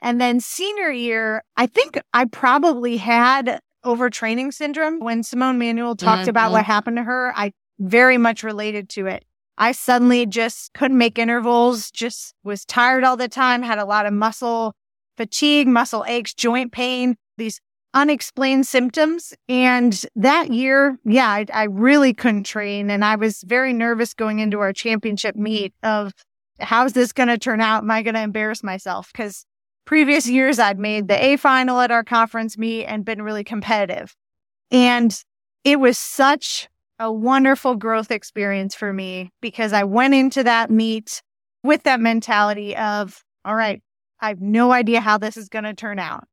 And 0.02 0.22
then 0.22 0.40
senior 0.40 0.92
year, 0.92 1.44
I 1.58 1.66
think 1.66 2.00
I 2.14 2.26
probably 2.26 2.98
had 2.98 3.60
overtraining 3.84 4.54
syndrome. 4.54 5.00
When 5.00 5.24
Simone 5.24 5.58
Manuel 5.58 5.96
talked 5.96 6.22
mm-hmm. 6.22 6.30
about 6.30 6.52
what 6.52 6.66
happened 6.66 6.98
to 6.98 7.04
her, 7.04 7.34
I 7.36 7.54
very 7.80 8.18
much 8.18 8.44
related 8.44 8.90
to 8.90 9.08
it. 9.08 9.26
I 9.58 9.72
suddenly 9.72 10.26
just 10.26 10.74
couldn't 10.74 10.98
make 10.98 11.18
intervals, 11.18 11.90
just 11.92 12.34
was 12.44 12.66
tired 12.66 13.04
all 13.04 13.16
the 13.16 13.30
time, 13.30 13.64
had 13.64 13.80
a 13.80 13.86
lot 13.86 14.06
of 14.06 14.14
muscle 14.14 14.74
fatigue, 15.16 15.68
muscle 15.68 16.04
aches, 16.08 16.34
joint 16.34 16.72
pain, 16.72 17.16
these 17.38 17.62
unexplained 17.96 18.68
symptoms. 18.68 19.34
And 19.48 20.06
that 20.16 20.52
year, 20.52 21.00
yeah, 21.06 21.30
I, 21.30 21.46
I, 21.52 21.64
really 21.64 22.14
couldn't 22.14 22.44
train. 22.44 22.92
And 22.92 23.04
I 23.04 23.16
was 23.16 23.42
very 23.44 23.72
nervous 23.72 24.14
going 24.14 24.40
into 24.40 24.60
our 24.60 24.74
championship 24.74 25.38
meet 25.38 25.74
of 25.82 26.14
how's 26.60 26.94
this 26.94 27.14
going 27.14 27.30
to 27.30 27.38
turn 27.38 27.62
out? 27.62 27.84
Am 27.84 27.92
I 27.92 28.02
going 28.04 28.16
to 28.16 28.22
embarrass 28.22 28.64
myself? 28.64 29.12
Because 29.12 29.46
previous 29.86 30.28
years 30.28 30.60
I'd 30.60 30.78
made 30.78 31.08
the 31.08 31.24
A 31.24 31.38
final 31.38 31.80
at 31.80 31.90
our 31.90 32.04
conference 32.04 32.58
meet 32.58 32.86
and 32.86 33.06
been 33.06 33.22
really 33.22 33.46
competitive. 33.46 34.14
And 34.72 35.18
it 35.64 35.80
was 35.80 35.98
such 35.98 36.68
a 37.00 37.12
wonderful 37.12 37.76
growth 37.76 38.12
experience 38.12 38.76
for 38.76 38.92
me 38.92 39.32
because 39.42 39.74
I 39.74 39.86
went 39.86 40.14
into 40.14 40.44
that 40.44 40.70
meet 40.70 41.22
with 41.64 41.84
that 41.84 42.00
mentality 42.00 42.76
of, 42.76 43.24
all 43.46 43.56
right, 43.56 43.82
I 44.20 44.30
have 44.30 44.42
no 44.42 44.72
idea 44.72 45.02
how 45.02 45.18
this 45.18 45.38
is 45.38 45.50
going 45.50 45.66
to 45.66 45.74
turn 45.74 46.00
out. 46.00 46.26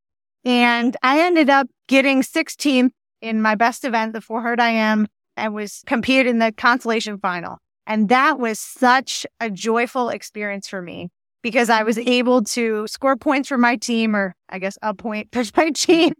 And 0.44 0.96
I 1.02 1.20
ended 1.20 1.50
up 1.50 1.68
getting 1.88 2.22
16th 2.22 2.90
in 3.20 3.40
my 3.40 3.54
best 3.54 3.84
event, 3.84 4.12
the 4.12 4.20
400 4.20 4.60
IM, 4.60 5.06
and 5.36 5.54
was 5.54 5.82
competed 5.86 6.26
in 6.26 6.38
the 6.38 6.52
consolation 6.52 7.18
final. 7.18 7.58
And 7.86 8.08
that 8.08 8.38
was 8.38 8.58
such 8.58 9.26
a 9.40 9.50
joyful 9.50 10.08
experience 10.08 10.68
for 10.68 10.82
me 10.82 11.10
because 11.42 11.70
I 11.70 11.82
was 11.82 11.98
able 11.98 12.42
to 12.44 12.86
score 12.86 13.16
points 13.16 13.48
for 13.48 13.58
my 13.58 13.76
team, 13.76 14.14
or 14.14 14.34
I 14.48 14.58
guess 14.58 14.78
a 14.82 14.94
point 14.94 15.28
for 15.32 15.44
my 15.56 15.70
team, 15.74 16.12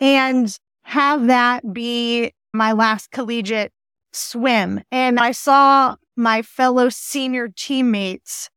and 0.00 0.56
have 0.82 1.26
that 1.26 1.72
be 1.72 2.32
my 2.52 2.72
last 2.72 3.10
collegiate 3.10 3.72
swim. 4.12 4.80
And 4.90 5.20
I 5.20 5.32
saw 5.32 5.96
my 6.16 6.42
fellow 6.42 6.88
senior 6.88 7.48
teammates 7.54 8.48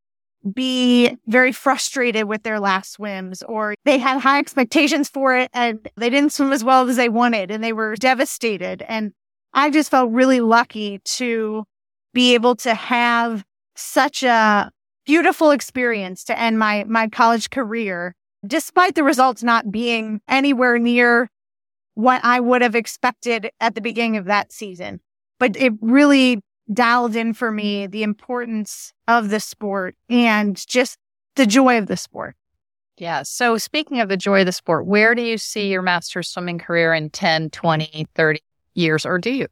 be 0.53 1.17
very 1.27 1.51
frustrated 1.51 2.25
with 2.25 2.43
their 2.43 2.59
last 2.59 2.93
swims 2.93 3.43
or 3.43 3.75
they 3.85 3.97
had 3.97 4.19
high 4.19 4.39
expectations 4.39 5.09
for 5.09 5.35
it 5.35 5.49
and 5.53 5.89
they 5.97 6.09
didn't 6.09 6.31
swim 6.31 6.53
as 6.53 6.63
well 6.63 6.87
as 6.87 6.95
they 6.95 7.09
wanted 7.09 7.51
and 7.51 7.63
they 7.63 7.73
were 7.73 7.95
devastated. 7.95 8.83
And 8.87 9.11
I 9.53 9.69
just 9.69 9.91
felt 9.91 10.11
really 10.11 10.39
lucky 10.39 10.99
to 10.99 11.65
be 12.13 12.33
able 12.33 12.55
to 12.57 12.73
have 12.73 13.43
such 13.75 14.23
a 14.23 14.71
beautiful 15.05 15.51
experience 15.51 16.23
to 16.25 16.39
end 16.39 16.59
my, 16.59 16.85
my 16.85 17.07
college 17.07 17.49
career, 17.49 18.15
despite 18.45 18.95
the 18.95 19.03
results 19.03 19.43
not 19.43 19.71
being 19.71 20.21
anywhere 20.27 20.79
near 20.79 21.29
what 21.95 22.23
I 22.23 22.39
would 22.39 22.61
have 22.61 22.75
expected 22.75 23.51
at 23.59 23.75
the 23.75 23.81
beginning 23.81 24.17
of 24.17 24.25
that 24.25 24.53
season 24.53 25.01
but 25.39 25.55
it 25.55 25.73
really 25.81 26.41
dialed 26.71 27.15
in 27.15 27.33
for 27.33 27.51
me 27.51 27.83
mm-hmm. 27.83 27.91
the 27.91 28.03
importance 28.03 28.93
of 29.07 29.29
the 29.29 29.39
sport 29.39 29.95
and 30.09 30.55
just 30.67 30.97
the 31.35 31.45
joy 31.45 31.77
of 31.77 31.87
the 31.87 31.97
sport. 31.97 32.35
Yeah. 32.97 33.23
So 33.23 33.57
speaking 33.57 34.01
of 34.01 34.09
the 34.09 34.17
joy 34.17 34.41
of 34.41 34.45
the 34.45 34.51
sport, 34.51 34.85
where 34.85 35.15
do 35.15 35.21
you 35.21 35.37
see 35.37 35.69
your 35.69 35.81
master 35.81 36.21
swimming 36.21 36.59
career 36.59 36.93
in 36.93 37.09
10, 37.09 37.49
20, 37.49 38.07
30 38.13 38.41
years, 38.73 39.05
or 39.05 39.17
do 39.17 39.31
you? 39.31 39.47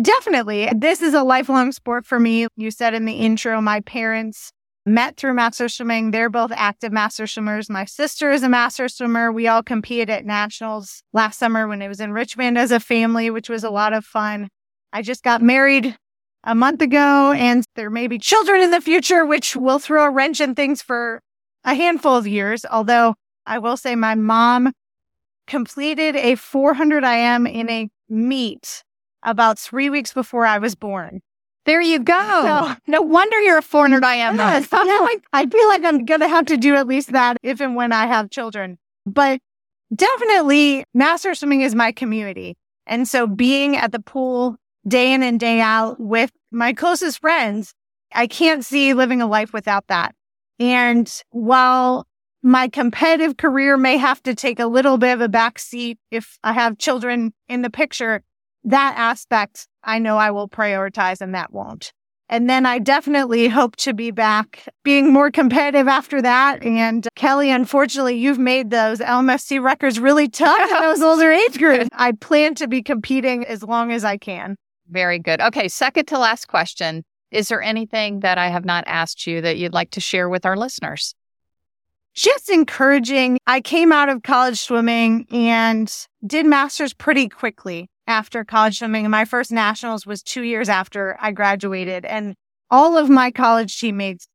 Definitely. 0.00 0.68
This 0.74 1.00
is 1.00 1.14
a 1.14 1.22
lifelong 1.22 1.72
sport 1.72 2.04
for 2.04 2.18
me. 2.18 2.48
You 2.56 2.70
said 2.70 2.94
in 2.94 3.04
the 3.04 3.14
intro, 3.14 3.60
my 3.60 3.80
parents 3.80 4.50
met 4.86 5.16
through 5.16 5.34
master 5.34 5.68
swimming. 5.68 6.10
They're 6.10 6.30
both 6.30 6.52
active 6.54 6.92
master 6.92 7.26
swimmers. 7.26 7.70
My 7.70 7.84
sister 7.84 8.30
is 8.30 8.42
a 8.42 8.48
master 8.48 8.88
swimmer. 8.88 9.30
We 9.30 9.46
all 9.46 9.62
competed 9.62 10.10
at 10.10 10.24
nationals 10.24 11.02
last 11.12 11.38
summer 11.38 11.68
when 11.68 11.82
it 11.82 11.88
was 11.88 12.00
in 12.00 12.12
Richmond 12.12 12.58
as 12.58 12.72
a 12.72 12.80
family, 12.80 13.30
which 13.30 13.48
was 13.48 13.62
a 13.62 13.70
lot 13.70 13.92
of 13.92 14.04
fun. 14.04 14.48
I 14.92 15.02
just 15.02 15.22
got 15.22 15.42
married 15.42 15.96
a 16.44 16.54
month 16.54 16.80
ago 16.80 17.32
and 17.32 17.64
there 17.76 17.90
may 17.90 18.06
be 18.06 18.18
children 18.18 18.60
in 18.60 18.70
the 18.70 18.80
future, 18.80 19.24
which 19.26 19.56
will 19.56 19.78
throw 19.78 20.04
a 20.04 20.10
wrench 20.10 20.40
in 20.40 20.54
things 20.54 20.82
for 20.82 21.20
a 21.64 21.74
handful 21.74 22.16
of 22.16 22.26
years. 22.26 22.64
Although 22.70 23.14
I 23.46 23.58
will 23.58 23.76
say 23.76 23.94
my 23.94 24.14
mom 24.14 24.72
completed 25.46 26.16
a 26.16 26.36
400 26.36 27.04
IM 27.04 27.46
in 27.46 27.68
a 27.68 27.88
meet 28.08 28.84
about 29.22 29.58
three 29.58 29.90
weeks 29.90 30.12
before 30.12 30.46
I 30.46 30.58
was 30.58 30.74
born. 30.74 31.20
There 31.66 31.82
you 31.82 31.98
go. 31.98 32.42
So, 32.42 32.74
no 32.86 33.02
wonder 33.02 33.38
you're 33.40 33.58
a 33.58 33.62
400 33.62 34.02
IM. 34.02 34.36
Yes, 34.36 34.68
I 34.72 35.46
feel 35.46 35.68
like 35.68 35.84
I'm 35.84 36.04
going 36.06 36.20
to 36.20 36.28
have 36.28 36.46
to 36.46 36.56
do 36.56 36.74
at 36.74 36.86
least 36.86 37.12
that 37.12 37.36
if 37.42 37.60
and 37.60 37.76
when 37.76 37.92
I 37.92 38.06
have 38.06 38.30
children. 38.30 38.78
But 39.04 39.40
definitely, 39.94 40.84
master 40.94 41.34
swimming 41.34 41.60
is 41.60 41.74
my 41.74 41.92
community. 41.92 42.56
And 42.86 43.06
so 43.06 43.26
being 43.26 43.76
at 43.76 43.92
the 43.92 44.00
pool 44.00 44.56
day 44.86 45.12
in 45.12 45.22
and 45.22 45.38
day 45.38 45.60
out 45.60 46.00
with 46.00 46.32
my 46.50 46.72
closest 46.72 47.20
friends. 47.20 47.74
I 48.12 48.26
can't 48.26 48.64
see 48.64 48.94
living 48.94 49.22
a 49.22 49.26
life 49.26 49.52
without 49.52 49.86
that. 49.88 50.14
And 50.58 51.10
while 51.30 52.06
my 52.42 52.68
competitive 52.68 53.36
career 53.36 53.76
may 53.76 53.96
have 53.96 54.22
to 54.22 54.34
take 54.34 54.58
a 54.58 54.66
little 54.66 54.98
bit 54.98 55.12
of 55.12 55.20
a 55.20 55.28
backseat 55.28 55.98
if 56.10 56.38
I 56.42 56.52
have 56.52 56.78
children 56.78 57.32
in 57.48 57.62
the 57.62 57.70
picture, 57.70 58.22
that 58.64 58.94
aspect 58.96 59.66
I 59.82 59.98
know 59.98 60.16
I 60.16 60.30
will 60.30 60.48
prioritize 60.48 61.20
and 61.20 61.34
that 61.34 61.52
won't. 61.52 61.92
And 62.28 62.48
then 62.48 62.64
I 62.64 62.78
definitely 62.78 63.48
hope 63.48 63.74
to 63.76 63.92
be 63.92 64.12
back 64.12 64.64
being 64.84 65.12
more 65.12 65.32
competitive 65.32 65.88
after 65.88 66.22
that. 66.22 66.62
And 66.62 67.08
Kelly, 67.16 67.50
unfortunately, 67.50 68.16
you've 68.18 68.38
made 68.38 68.70
those 68.70 69.00
LMSC 69.00 69.60
records 69.60 69.98
really 69.98 70.28
tough 70.28 70.70
in 70.70 70.80
those 70.80 71.02
older 71.02 71.32
age 71.32 71.58
groups. 71.58 71.88
I 71.92 72.12
plan 72.12 72.54
to 72.56 72.68
be 72.68 72.82
competing 72.82 73.44
as 73.46 73.64
long 73.64 73.90
as 73.90 74.04
I 74.04 74.16
can. 74.16 74.56
Very 74.90 75.18
good. 75.18 75.40
Okay, 75.40 75.68
second 75.68 76.06
to 76.06 76.18
last 76.18 76.48
question. 76.48 77.04
Is 77.30 77.48
there 77.48 77.62
anything 77.62 78.20
that 78.20 78.38
I 78.38 78.48
have 78.48 78.64
not 78.64 78.84
asked 78.86 79.26
you 79.26 79.40
that 79.40 79.56
you'd 79.56 79.72
like 79.72 79.92
to 79.92 80.00
share 80.00 80.28
with 80.28 80.44
our 80.44 80.56
listeners? 80.56 81.14
Just 82.12 82.50
encouraging. 82.50 83.38
I 83.46 83.60
came 83.60 83.92
out 83.92 84.08
of 84.08 84.24
college 84.24 84.58
swimming 84.58 85.26
and 85.30 85.92
did 86.26 86.44
masters 86.44 86.92
pretty 86.92 87.28
quickly 87.28 87.88
after 88.08 88.44
college 88.44 88.78
swimming. 88.78 89.08
My 89.08 89.24
first 89.24 89.52
nationals 89.52 90.06
was 90.06 90.24
two 90.24 90.42
years 90.42 90.68
after 90.68 91.16
I 91.20 91.30
graduated 91.30 92.04
and 92.04 92.34
all 92.68 92.96
of 92.96 93.08
my 93.08 93.30
college 93.30 93.78
teammates 93.78 94.26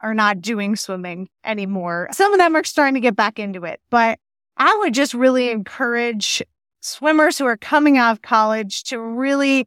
are 0.00 0.14
not 0.14 0.40
doing 0.40 0.74
swimming 0.74 1.28
anymore. 1.44 2.08
Some 2.12 2.32
of 2.32 2.38
them 2.38 2.56
are 2.56 2.64
starting 2.64 2.94
to 2.94 3.00
get 3.00 3.16
back 3.16 3.38
into 3.38 3.64
it, 3.64 3.80
but 3.90 4.18
I 4.56 4.74
would 4.80 4.94
just 4.94 5.12
really 5.12 5.50
encourage 5.50 6.42
swimmers 6.80 7.36
who 7.36 7.44
are 7.44 7.56
coming 7.56 7.98
out 7.98 8.12
of 8.12 8.22
college 8.22 8.84
to 8.84 8.98
really 8.98 9.66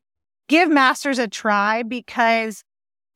give 0.52 0.70
masters 0.70 1.18
a 1.18 1.30
try 1.30 1.82
because 1.82 2.62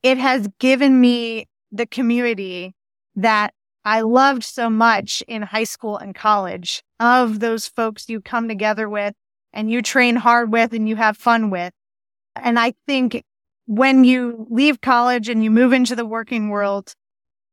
it 0.02 0.18
has 0.18 0.48
given 0.58 1.02
me 1.02 1.46
the 1.70 1.86
community 1.86 2.74
that 3.18 3.54
I 3.84 4.02
loved 4.02 4.44
so 4.46 4.70
much 4.70 5.22
in 5.28 5.42
high 5.42 5.66
school 5.66 5.98
and 5.98 6.16
college 6.16 6.82
of 6.98 7.42
those 7.42 7.68
folks 7.68 8.08
you 8.08 8.22
come 8.22 8.48
together 8.48 8.88
with 8.88 9.14
and 9.52 9.70
you 9.70 9.82
train 9.82 10.16
hard 10.16 10.54
with 10.54 10.74
and 10.74 10.88
you 10.88 10.96
have 10.96 11.18
fun 11.18 11.50
with. 11.50 11.74
And 12.38 12.58
I 12.58 12.74
think 12.88 13.22
when 13.68 14.06
you 14.06 14.48
leave 14.50 14.80
college 14.80 15.28
and 15.28 15.44
you 15.44 15.52
move 15.52 15.74
into 15.74 15.94
the 15.94 16.06
working 16.06 16.48
world, 16.48 16.94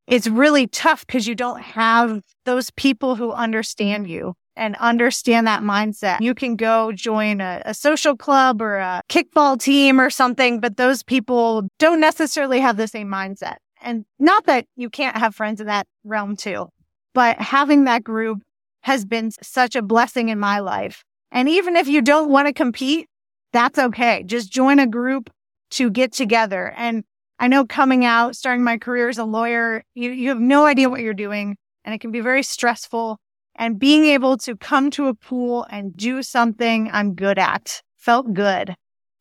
it's 0.06 0.28
really 0.28 0.68
tough 0.68 1.04
because 1.04 1.26
you 1.26 1.34
don't 1.34 1.60
have 1.60 2.22
those 2.44 2.70
people 2.70 3.16
who 3.16 3.32
understand 3.32 4.08
you. 4.08 4.34
And 4.56 4.76
understand 4.76 5.46
that 5.46 5.62
mindset. 5.62 6.20
You 6.20 6.34
can 6.34 6.56
go 6.56 6.92
join 6.92 7.40
a, 7.40 7.62
a, 7.64 7.74
social 7.74 8.16
club 8.16 8.60
or 8.60 8.76
a 8.76 9.02
kickball 9.08 9.58
team 9.58 10.00
or 10.00 10.10
something, 10.10 10.60
but 10.60 10.76
those 10.76 11.02
people 11.02 11.68
don't 11.78 12.00
necessarily 12.00 12.60
have 12.60 12.76
the 12.76 12.86
same 12.86 13.08
mindset. 13.08 13.56
And 13.80 14.04
not 14.18 14.46
that 14.46 14.66
you 14.76 14.90
can't 14.90 15.16
have 15.16 15.34
friends 15.34 15.60
in 15.60 15.66
that 15.66 15.86
realm 16.04 16.36
too, 16.36 16.68
but 17.14 17.38
having 17.38 17.84
that 17.84 18.04
group 18.04 18.42
has 18.82 19.04
been 19.04 19.30
such 19.42 19.74
a 19.74 19.82
blessing 19.82 20.28
in 20.28 20.38
my 20.38 20.58
life. 20.58 21.02
And 21.30 21.48
even 21.48 21.76
if 21.76 21.88
you 21.88 22.02
don't 22.02 22.30
want 22.30 22.46
to 22.46 22.52
compete, 22.52 23.06
that's 23.52 23.78
okay. 23.78 24.22
Just 24.24 24.52
join 24.52 24.78
a 24.78 24.86
group 24.86 25.30
to 25.72 25.90
get 25.90 26.12
together. 26.12 26.72
And 26.76 27.04
I 27.38 27.48
know 27.48 27.64
coming 27.64 28.04
out, 28.04 28.36
starting 28.36 28.62
my 28.62 28.78
career 28.78 29.08
as 29.08 29.18
a 29.18 29.24
lawyer, 29.24 29.82
you, 29.94 30.10
you 30.10 30.28
have 30.28 30.40
no 30.40 30.66
idea 30.66 30.90
what 30.90 31.00
you're 31.00 31.14
doing 31.14 31.56
and 31.84 31.94
it 31.94 32.00
can 32.00 32.12
be 32.12 32.20
very 32.20 32.42
stressful. 32.42 33.18
And 33.56 33.78
being 33.78 34.04
able 34.06 34.36
to 34.38 34.56
come 34.56 34.90
to 34.92 35.08
a 35.08 35.14
pool 35.14 35.66
and 35.70 35.96
do 35.96 36.22
something 36.22 36.90
I'm 36.92 37.14
good 37.14 37.38
at 37.38 37.82
felt 37.96 38.32
good. 38.34 38.74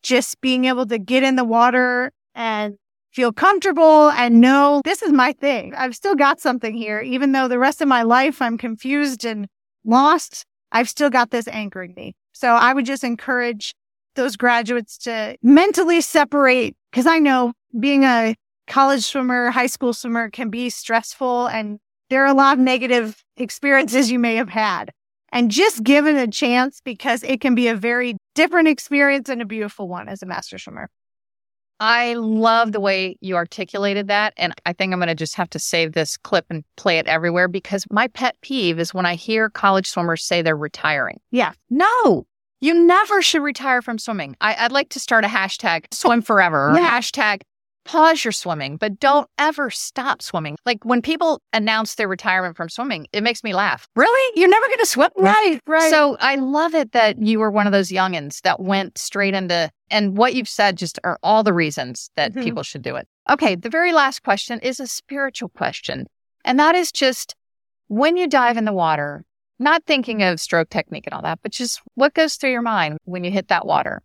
Just 0.04 0.42
being 0.42 0.66
able 0.66 0.86
to 0.88 0.98
get 0.98 1.24
in 1.24 1.36
the 1.36 1.44
water 1.44 2.12
and 2.34 2.76
feel 3.12 3.34
comfortable 3.34 4.10
and 4.12 4.40
know 4.40 4.82
this 4.86 5.02
is 5.02 5.12
my 5.12 5.34
thing. 5.34 5.76
I've 5.76 5.96
still 5.96 6.16
got 6.16 6.40
something 6.40 6.74
here, 6.74 7.02
even 7.02 7.34
though 7.34 7.48
the 7.48 7.60
rest 7.60 7.82
of 7.82 7.88
my 7.88 8.04
life 8.04 8.42
I'm 8.42 8.58
confused 8.58 9.26
and 9.26 9.48
lost. 9.84 10.46
I've 10.72 10.90
still 10.90 11.10
got 11.10 11.32
this 11.32 11.48
anchoring 11.50 11.94
me. 11.96 12.16
So 12.32 12.50
I 12.50 12.74
would 12.74 12.86
just 12.86 13.04
encourage 13.04 13.76
those 14.16 14.36
graduates 14.36 14.98
to 15.00 15.38
mentally 15.42 16.02
separate 16.02 16.76
because 16.92 17.06
I 17.06 17.20
know 17.20 17.54
being 17.80 18.04
a 18.04 18.36
college 18.68 19.04
swimmer, 19.04 19.52
high 19.52 19.68
school 19.68 19.94
swimmer 19.94 20.30
can 20.30 20.50
be 20.50 20.70
stressful 20.70 21.48
and 21.48 21.80
there 22.12 22.24
are 22.24 22.28
a 22.28 22.34
lot 22.34 22.58
of 22.58 22.60
negative 22.60 23.24
experiences 23.38 24.12
you 24.12 24.20
may 24.20 24.36
have 24.36 24.50
had. 24.50 24.92
And 25.32 25.50
just 25.50 25.82
give 25.84 26.06
it 26.06 26.18
a 26.18 26.28
chance 26.28 26.82
because 26.84 27.24
it 27.24 27.40
can 27.40 27.56
be 27.56 27.70
a 27.70 27.76
very 27.76 28.18
different 28.36 28.68
experience 28.68 29.30
and 29.30 29.42
a 29.42 29.46
beautiful 29.46 29.88
one 29.88 30.10
as 30.10 30.22
a 30.22 30.26
master 30.26 30.58
swimmer. 30.58 30.90
I 31.80 32.16
love 32.16 32.74
the 32.74 32.82
way 32.82 33.16
you 33.22 33.36
articulated 33.38 34.10
that. 34.10 34.34
And 34.36 34.54
I 34.66 34.74
think 34.74 34.92
I'm 34.92 35.00
going 35.00 35.08
to 35.08 35.16
just 35.16 35.36
have 35.36 35.50
to 35.52 35.58
save 35.58 35.94
this 35.94 36.18
clip 36.18 36.46
and 36.50 36.66
play 36.76 37.00
it 37.00 37.08
everywhere 37.08 37.48
because 37.48 37.86
my 37.90 38.10
pet 38.10 38.36
peeve 38.42 38.78
is 38.78 38.94
when 38.94 39.06
I 39.06 39.16
hear 39.16 39.50
college 39.50 39.88
swimmers 39.88 40.24
say 40.24 40.42
they're 40.42 40.58
retiring. 40.58 41.22
Yeah. 41.32 41.54
No, 41.70 42.28
you 42.60 42.74
never 42.86 43.22
should 43.22 43.42
retire 43.42 43.82
from 43.82 43.98
swimming. 43.98 44.36
I, 44.42 44.64
would 44.64 44.74
like 44.74 44.90
to 44.90 45.00
start 45.00 45.24
a 45.24 45.30
hashtag 45.30 45.86
swim 45.94 46.22
forever, 46.22 46.74
yeah. 46.76 47.00
hashtag 47.00 47.42
pause 47.86 48.24
your 48.24 48.32
swimming, 48.32 48.78
but 48.78 49.00
don't 49.00 49.28
ever 49.38 49.70
stop 49.70 50.22
swimming. 50.22 50.58
Like 50.66 50.84
when 50.84 51.02
people 51.02 51.42
announce 51.54 51.96
their 51.96 52.08
retirement 52.08 52.56
from 52.56 52.70
swimming, 52.70 53.08
it 53.12 53.24
makes 53.24 53.44
me 53.44 53.54
laugh. 53.54 53.88
Really? 53.96 54.40
You're 54.40 54.50
never 54.50 54.68
going 54.68 54.80
to 54.80 54.86
swim? 54.86 55.10
Right, 55.18 55.60
right. 55.68 55.90
So 55.90 56.18
I 56.20 56.36
love 56.36 56.74
it 56.74 56.92
that 56.94 57.22
you 57.22 57.40
were 57.40 57.52
one 57.52 57.68
of 57.68 57.74
those 57.74 57.90
youngins 57.90 58.42
that 58.42 58.60
went 58.60 58.98
straight 58.98 59.34
into, 59.34 59.70
and 59.90 60.18
what 60.18 60.34
you've 60.36 60.50
said 60.50 60.78
just 60.78 61.00
are 61.04 61.20
all 61.24 61.44
the 61.44 61.54
reasons 61.54 62.12
that 62.16 62.32
mm-hmm. 62.32 62.44
people 62.44 62.64
should 62.64 62.82
do 62.82 62.96
it. 62.96 63.08
Okay. 63.30 63.56
The 63.56 63.70
very 63.70 63.94
last 63.94 64.24
question 64.24 64.60
is 64.60 64.80
a 64.80 64.88
spiritual 64.88 65.50
question. 65.50 66.08
And 66.46 66.60
that 66.60 66.76
is 66.76 66.92
just 66.92 67.36
when 67.88 68.18
you 68.18 68.28
dive 68.28 68.58
in 68.58 68.66
the 68.66 68.74
water, 68.74 69.26
not 69.60 69.84
thinking 69.86 70.24
of 70.24 70.40
stroke 70.40 70.70
technique 70.70 71.06
and 71.06 71.14
all 71.14 71.22
that, 71.22 71.40
but 71.44 71.52
just 71.52 71.82
what 71.96 72.14
goes 72.14 72.36
through 72.36 72.52
your 72.52 72.62
mind 72.62 72.98
when 73.04 73.24
you 73.24 73.32
hit 73.32 73.50
that 73.50 73.66
water? 73.66 74.02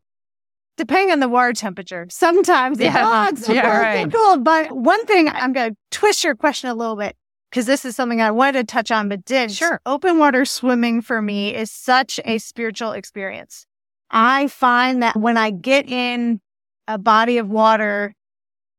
Depending 0.77 1.11
on 1.11 1.21
the 1.21 1.29
water 1.29 1.53
temperature. 1.53 2.07
Sometimes 2.11 2.79
yeah. 2.79 3.29
it's, 3.29 3.41
it's 3.41 3.49
yeah, 3.49 3.79
right. 3.79 4.13
cold. 4.13 4.45
But 4.45 4.73
one 4.73 5.05
thing 5.07 5.29
I'm 5.29 5.53
going 5.53 5.73
to 5.73 5.77
twist 5.91 6.23
your 6.23 6.35
question 6.35 6.69
a 6.69 6.75
little 6.75 6.97
bit 6.97 7.17
because 7.51 7.67
this 7.67 7.85
is 7.87 7.97
something 7.97 8.21
I 8.21 8.31
wanted 8.31 8.69
to 8.69 8.73
touch 8.73 8.91
on, 8.91 9.09
but 9.09 9.25
did. 9.25 9.51
Sure. 9.51 9.81
Open 9.87 10.19
water 10.19 10.45
swimming 10.45 11.01
for 11.01 11.23
me 11.23 11.55
is 11.55 11.71
such 11.71 12.21
a 12.25 12.39
spiritual 12.39 12.93
experience. 12.93 13.67
I 14.11 14.49
find 14.49 15.03
that 15.03 15.17
when 15.17 15.37
I 15.37 15.51
get 15.51 15.89
in 15.89 16.41
a 16.87 16.99
body 16.99 17.39
of 17.39 17.49
water, 17.49 18.15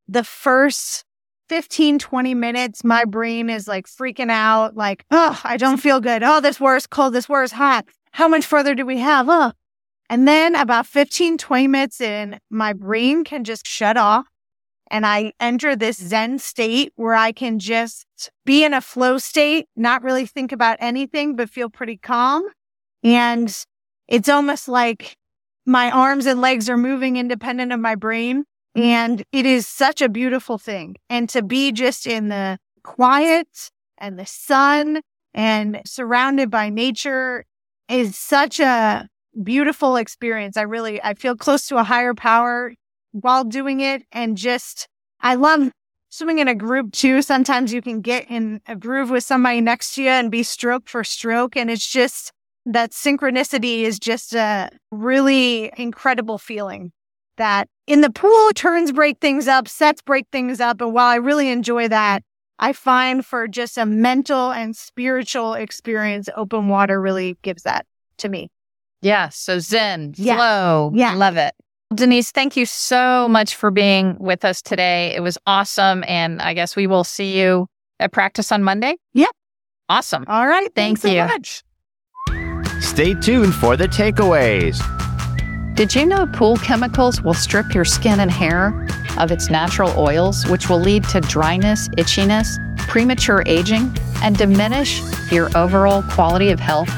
the 0.07 0.23
first 0.23 1.03
15, 1.49 1.99
20 1.99 2.33
minutes, 2.35 2.83
my 2.83 3.05
brain 3.05 3.49
is 3.49 3.67
like 3.67 3.87
freaking 3.87 4.31
out, 4.31 4.75
like, 4.75 5.05
oh, 5.11 5.39
I 5.43 5.57
don't 5.57 5.77
feel 5.77 5.99
good. 5.99 6.23
Oh, 6.23 6.41
this 6.41 6.59
water's 6.59 6.87
cold. 6.87 7.13
This 7.13 7.27
water's 7.27 7.53
hot. 7.53 7.85
How 8.11 8.27
much 8.27 8.45
further 8.45 8.75
do 8.75 8.85
we 8.85 8.99
have? 8.99 9.27
Oh. 9.29 9.53
And 10.09 10.27
then 10.27 10.55
about 10.55 10.87
15, 10.87 11.37
20 11.37 11.67
minutes 11.67 11.99
in, 11.99 12.39
my 12.49 12.73
brain 12.73 13.23
can 13.23 13.43
just 13.43 13.67
shut 13.67 13.97
off 13.97 14.25
and 14.89 15.05
I 15.05 15.33
enter 15.39 15.75
this 15.75 15.97
Zen 15.97 16.39
state 16.39 16.93
where 16.95 17.13
I 17.13 17.31
can 17.31 17.59
just 17.59 18.05
be 18.45 18.63
in 18.63 18.73
a 18.73 18.81
flow 18.81 19.17
state, 19.17 19.67
not 19.75 20.03
really 20.03 20.25
think 20.25 20.51
about 20.51 20.77
anything, 20.79 21.35
but 21.35 21.49
feel 21.49 21.69
pretty 21.69 21.97
calm. 21.97 22.43
And 23.03 23.53
it's 24.07 24.29
almost 24.29 24.67
like 24.67 25.15
my 25.65 25.91
arms 25.91 26.25
and 26.25 26.39
legs 26.39 26.69
are 26.69 26.77
moving 26.77 27.17
independent 27.17 27.73
of 27.73 27.79
my 27.79 27.95
brain. 27.95 28.45
And 28.75 29.23
it 29.31 29.45
is 29.45 29.67
such 29.67 30.01
a 30.01 30.09
beautiful 30.09 30.57
thing. 30.57 30.95
And 31.09 31.27
to 31.29 31.41
be 31.41 31.71
just 31.71 32.07
in 32.07 32.29
the 32.29 32.57
quiet 32.83 33.47
and 33.97 34.17
the 34.17 34.25
sun 34.25 35.01
and 35.33 35.81
surrounded 35.85 36.49
by 36.49 36.69
nature 36.69 37.43
is 37.89 38.17
such 38.17 38.59
a 38.59 39.09
beautiful 39.43 39.95
experience. 39.95 40.57
I 40.57 40.63
really, 40.63 41.01
I 41.01 41.13
feel 41.13 41.35
close 41.35 41.67
to 41.67 41.77
a 41.77 41.83
higher 41.83 42.13
power 42.13 42.73
while 43.11 43.43
doing 43.43 43.79
it. 43.79 44.03
And 44.11 44.37
just, 44.37 44.87
I 45.21 45.35
love 45.35 45.71
swimming 46.09 46.39
in 46.39 46.47
a 46.47 46.55
group 46.55 46.91
too. 46.91 47.21
Sometimes 47.21 47.73
you 47.73 47.81
can 47.81 48.01
get 48.01 48.29
in 48.29 48.61
a 48.67 48.75
groove 48.75 49.09
with 49.09 49.23
somebody 49.23 49.61
next 49.61 49.95
to 49.95 50.03
you 50.03 50.09
and 50.09 50.31
be 50.31 50.43
stroke 50.43 50.89
for 50.89 51.03
stroke. 51.03 51.55
And 51.55 51.69
it's 51.69 51.89
just 51.89 52.31
that 52.65 52.91
synchronicity 52.91 53.81
is 53.81 53.99
just 53.99 54.33
a 54.33 54.69
really 54.91 55.71
incredible 55.77 56.37
feeling 56.37 56.91
that 57.37 57.67
in 57.85 58.01
the 58.01 58.09
pool, 58.09 58.49
turns 58.55 58.91
break 58.91 59.19
things 59.19 59.47
up, 59.47 59.67
sets 59.67 60.01
break 60.01 60.25
things 60.31 60.59
up. 60.59 60.81
And 60.81 60.93
while 60.93 61.07
I 61.07 61.15
really 61.15 61.49
enjoy 61.49 61.87
that, 61.87 62.23
I 62.59 62.73
find 62.73 63.25
for 63.25 63.47
just 63.47 63.77
a 63.77 63.85
mental 63.85 64.51
and 64.51 64.75
spiritual 64.75 65.53
experience, 65.53 66.27
open 66.35 66.67
water 66.67 66.99
really 66.99 67.37
gives 67.43 67.63
that 67.63 67.85
to 68.17 68.29
me. 68.29 68.49
Yeah. 69.01 69.29
So 69.29 69.59
Zen, 69.59 70.13
yeah. 70.17 70.35
flow. 70.35 70.91
Yeah. 70.93 71.13
Love 71.13 71.37
it. 71.37 71.53
Denise, 71.93 72.31
thank 72.31 72.57
you 72.57 72.65
so 72.65 73.27
much 73.29 73.55
for 73.55 73.71
being 73.71 74.17
with 74.19 74.43
us 74.43 74.61
today. 74.61 75.15
It 75.15 75.21
was 75.21 75.37
awesome. 75.47 76.03
And 76.07 76.41
I 76.41 76.53
guess 76.53 76.75
we 76.75 76.85
will 76.85 77.03
see 77.03 77.39
you 77.39 77.67
at 77.99 78.11
practice 78.11 78.51
on 78.51 78.63
Monday. 78.63 78.97
Yeah. 79.13 79.27
Awesome. 79.89 80.25
All 80.27 80.47
right. 80.47 80.69
Thank 80.75 80.99
Thanks 80.99 81.15
you. 81.15 81.21
So 81.21 81.27
much. 81.27 81.63
Stay 82.83 83.13
tuned 83.13 83.55
for 83.55 83.77
the 83.77 83.87
takeaways. 83.87 84.83
Did 85.75 85.95
you 85.95 86.05
know 86.05 86.25
pool 86.27 86.57
chemicals 86.57 87.21
will 87.21 87.35
strip 87.35 87.73
your 87.73 87.85
skin 87.85 88.19
and 88.19 88.31
hair 88.31 88.87
of 89.17 89.31
its 89.31 89.49
natural 89.49 89.93
oils, 89.97 90.45
which 90.47 90.69
will 90.69 90.79
lead 90.79 91.03
to 91.05 91.21
dryness, 91.21 91.87
itchiness, 91.89 92.47
premature 92.79 93.43
aging, 93.45 93.95
and 94.23 94.37
diminish 94.37 95.01
your 95.31 95.55
overall 95.55 96.01
quality 96.03 96.49
of 96.49 96.59
health? 96.59 96.89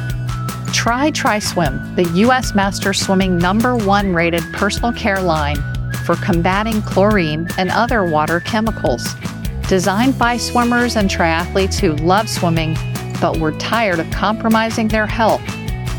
Try 0.80 1.12
TriSwim, 1.12 1.98
the 1.98 2.06
U.S. 2.20 2.56
Master 2.56 2.94
Swimming 2.94 3.38
number 3.38 3.76
one 3.76 4.14
rated 4.14 4.44
personal 4.54 4.94
care 4.94 5.22
line 5.22 5.58
for 6.06 6.16
combating 6.16 6.82
chlorine 6.84 7.50
and 7.58 7.70
other 7.70 8.06
water 8.06 8.40
chemicals. 8.40 9.14
Designed 9.68 10.18
by 10.18 10.38
swimmers 10.38 10.96
and 10.96 11.10
triathletes 11.10 11.78
who 11.78 11.98
love 11.98 12.30
swimming 12.30 12.78
but 13.20 13.40
were 13.40 13.52
tired 13.58 14.00
of 14.00 14.10
compromising 14.12 14.88
their 14.88 15.06
health 15.06 15.42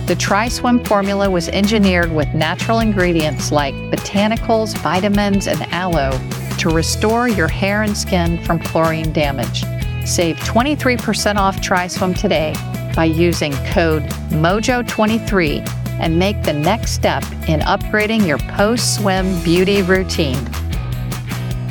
the 0.06 0.16
TriSwim 0.16 0.88
formula 0.88 1.30
was 1.30 1.50
engineered 1.50 2.10
with 2.10 2.32
natural 2.32 2.80
ingredients 2.80 3.52
like 3.52 3.74
botanicals, 3.92 4.74
vitamins, 4.78 5.46
and 5.46 5.60
aloe 5.72 6.18
to 6.58 6.70
restore 6.70 7.28
your 7.28 7.48
hair 7.48 7.82
and 7.82 7.96
skin 7.96 8.42
from 8.44 8.58
chlorine 8.58 9.12
damage. 9.12 9.62
Save 10.06 10.36
23% 10.38 11.36
off 11.36 11.58
TriSwim 11.58 12.18
today 12.18 12.54
by 13.00 13.06
using 13.06 13.52
code 13.68 14.02
MOJO23 14.28 15.66
and 16.00 16.18
make 16.18 16.42
the 16.42 16.52
next 16.52 16.90
step 16.90 17.22
in 17.48 17.60
upgrading 17.60 18.26
your 18.26 18.36
post 18.40 18.94
swim 18.96 19.42
beauty 19.42 19.80
routine. 19.80 20.36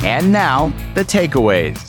And 0.02 0.32
now, 0.32 0.72
the 0.94 1.04
takeaways. 1.04 1.88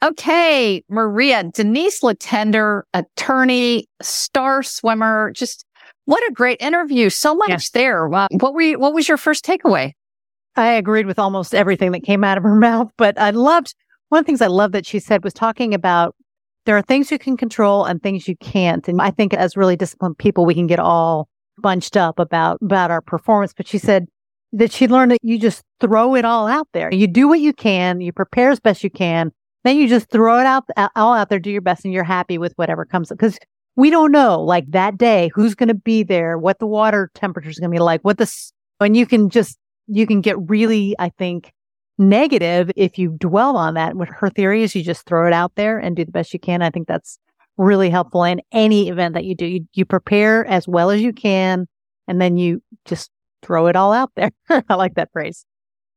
Okay, 0.00 0.84
Maria, 0.88 1.42
Denise 1.42 2.04
Letendre, 2.04 2.84
attorney, 2.94 3.88
star 4.00 4.62
swimmer. 4.62 5.32
Just 5.32 5.64
what 6.04 6.22
a 6.30 6.32
great 6.32 6.62
interview. 6.62 7.10
So 7.10 7.34
much 7.34 7.48
yes. 7.48 7.70
there. 7.70 8.06
Wow. 8.06 8.28
What 8.30 8.54
were 8.54 8.60
you, 8.60 8.78
what 8.78 8.94
was 8.94 9.08
your 9.08 9.16
first 9.16 9.44
takeaway? 9.44 9.94
I 10.54 10.68
agreed 10.74 11.06
with 11.06 11.18
almost 11.18 11.52
everything 11.52 11.90
that 11.90 12.04
came 12.04 12.22
out 12.22 12.38
of 12.38 12.44
her 12.44 12.54
mouth, 12.68 12.92
but 12.96 13.18
I 13.18 13.30
loved 13.30 13.74
one 14.08 14.20
of 14.20 14.24
the 14.24 14.28
things 14.28 14.40
I 14.40 14.46
love 14.46 14.70
that 14.70 14.86
she 14.86 15.00
said 15.00 15.24
was 15.24 15.34
talking 15.34 15.74
about 15.74 16.14
there 16.66 16.76
are 16.76 16.82
things 16.82 17.10
you 17.10 17.18
can 17.18 17.36
control 17.36 17.84
and 17.84 18.02
things 18.02 18.28
you 18.28 18.36
can't. 18.36 18.86
And 18.88 19.00
I 19.00 19.10
think 19.10 19.34
as 19.34 19.56
really 19.56 19.76
disciplined 19.76 20.18
people, 20.18 20.44
we 20.44 20.54
can 20.54 20.66
get 20.66 20.78
all 20.78 21.28
bunched 21.58 21.96
up 21.96 22.18
about, 22.18 22.58
about 22.62 22.90
our 22.90 23.00
performance. 23.00 23.52
But 23.56 23.66
she 23.66 23.78
said 23.78 24.06
that 24.52 24.72
she 24.72 24.88
learned 24.88 25.12
that 25.12 25.18
you 25.22 25.38
just 25.38 25.62
throw 25.80 26.14
it 26.14 26.24
all 26.24 26.46
out 26.46 26.68
there. 26.72 26.92
You 26.92 27.06
do 27.06 27.28
what 27.28 27.40
you 27.40 27.52
can, 27.52 28.00
you 28.00 28.12
prepare 28.12 28.50
as 28.50 28.60
best 28.60 28.82
you 28.84 28.90
can, 28.90 29.32
then 29.64 29.76
you 29.76 29.88
just 29.88 30.10
throw 30.10 30.40
it 30.40 30.46
out 30.46 30.64
all 30.96 31.14
out 31.14 31.28
there, 31.28 31.38
do 31.38 31.50
your 31.50 31.60
best, 31.60 31.84
and 31.84 31.94
you're 31.94 32.04
happy 32.04 32.38
with 32.38 32.52
whatever 32.56 32.84
comes. 32.84 33.10
Because 33.10 33.38
we 33.76 33.90
don't 33.90 34.12
know 34.12 34.40
like 34.40 34.70
that 34.70 34.98
day 34.98 35.30
who's 35.34 35.54
going 35.54 35.68
to 35.68 35.74
be 35.74 36.02
there, 36.02 36.36
what 36.38 36.58
the 36.58 36.66
water 36.66 37.10
temperature 37.14 37.50
is 37.50 37.58
going 37.58 37.70
to 37.70 37.74
be 37.74 37.80
like, 37.80 38.02
what 38.02 38.18
the, 38.18 38.30
and 38.80 38.96
you 38.96 39.06
can 39.06 39.30
just, 39.30 39.58
you 39.86 40.06
can 40.06 40.20
get 40.20 40.36
really, 40.48 40.94
I 40.98 41.10
think, 41.10 41.52
negative 42.00 42.70
if 42.74 42.98
you 42.98 43.10
dwell 43.10 43.56
on 43.56 43.74
that. 43.74 43.94
What 43.94 44.08
her 44.08 44.30
theory 44.30 44.62
is 44.62 44.74
you 44.74 44.82
just 44.82 45.06
throw 45.06 45.26
it 45.26 45.32
out 45.32 45.54
there 45.54 45.78
and 45.78 45.94
do 45.94 46.04
the 46.04 46.10
best 46.10 46.32
you 46.32 46.40
can. 46.40 46.62
I 46.62 46.70
think 46.70 46.88
that's 46.88 47.18
really 47.56 47.90
helpful 47.90 48.24
in 48.24 48.40
any 48.50 48.88
event 48.88 49.14
that 49.14 49.24
you 49.24 49.34
do. 49.34 49.46
You, 49.46 49.66
you 49.74 49.84
prepare 49.84 50.46
as 50.46 50.66
well 50.66 50.90
as 50.90 51.02
you 51.02 51.12
can 51.12 51.68
and 52.08 52.20
then 52.20 52.36
you 52.36 52.62
just 52.86 53.10
throw 53.42 53.66
it 53.66 53.76
all 53.76 53.92
out 53.92 54.10
there. 54.16 54.30
I 54.68 54.74
like 54.74 54.94
that 54.94 55.12
phrase. 55.12 55.44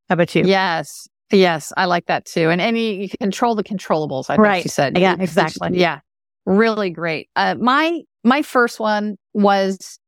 How 0.08 0.14
about 0.14 0.34
you? 0.34 0.44
Yes. 0.44 1.08
Yes, 1.30 1.72
I 1.76 1.86
like 1.86 2.06
that 2.06 2.26
too. 2.26 2.50
And 2.50 2.60
any 2.60 3.02
you 3.02 3.08
control 3.20 3.54
the 3.54 3.64
controllables, 3.64 4.26
I 4.28 4.34
think 4.34 4.46
right. 4.46 4.62
she 4.62 4.68
said. 4.68 4.98
Yeah, 4.98 5.16
exactly. 5.18 5.78
Yeah. 5.78 6.00
Really 6.46 6.90
great. 6.90 7.30
Uh, 7.34 7.54
my 7.58 8.02
my 8.22 8.42
first 8.42 8.78
one 8.78 9.16
was 9.32 9.98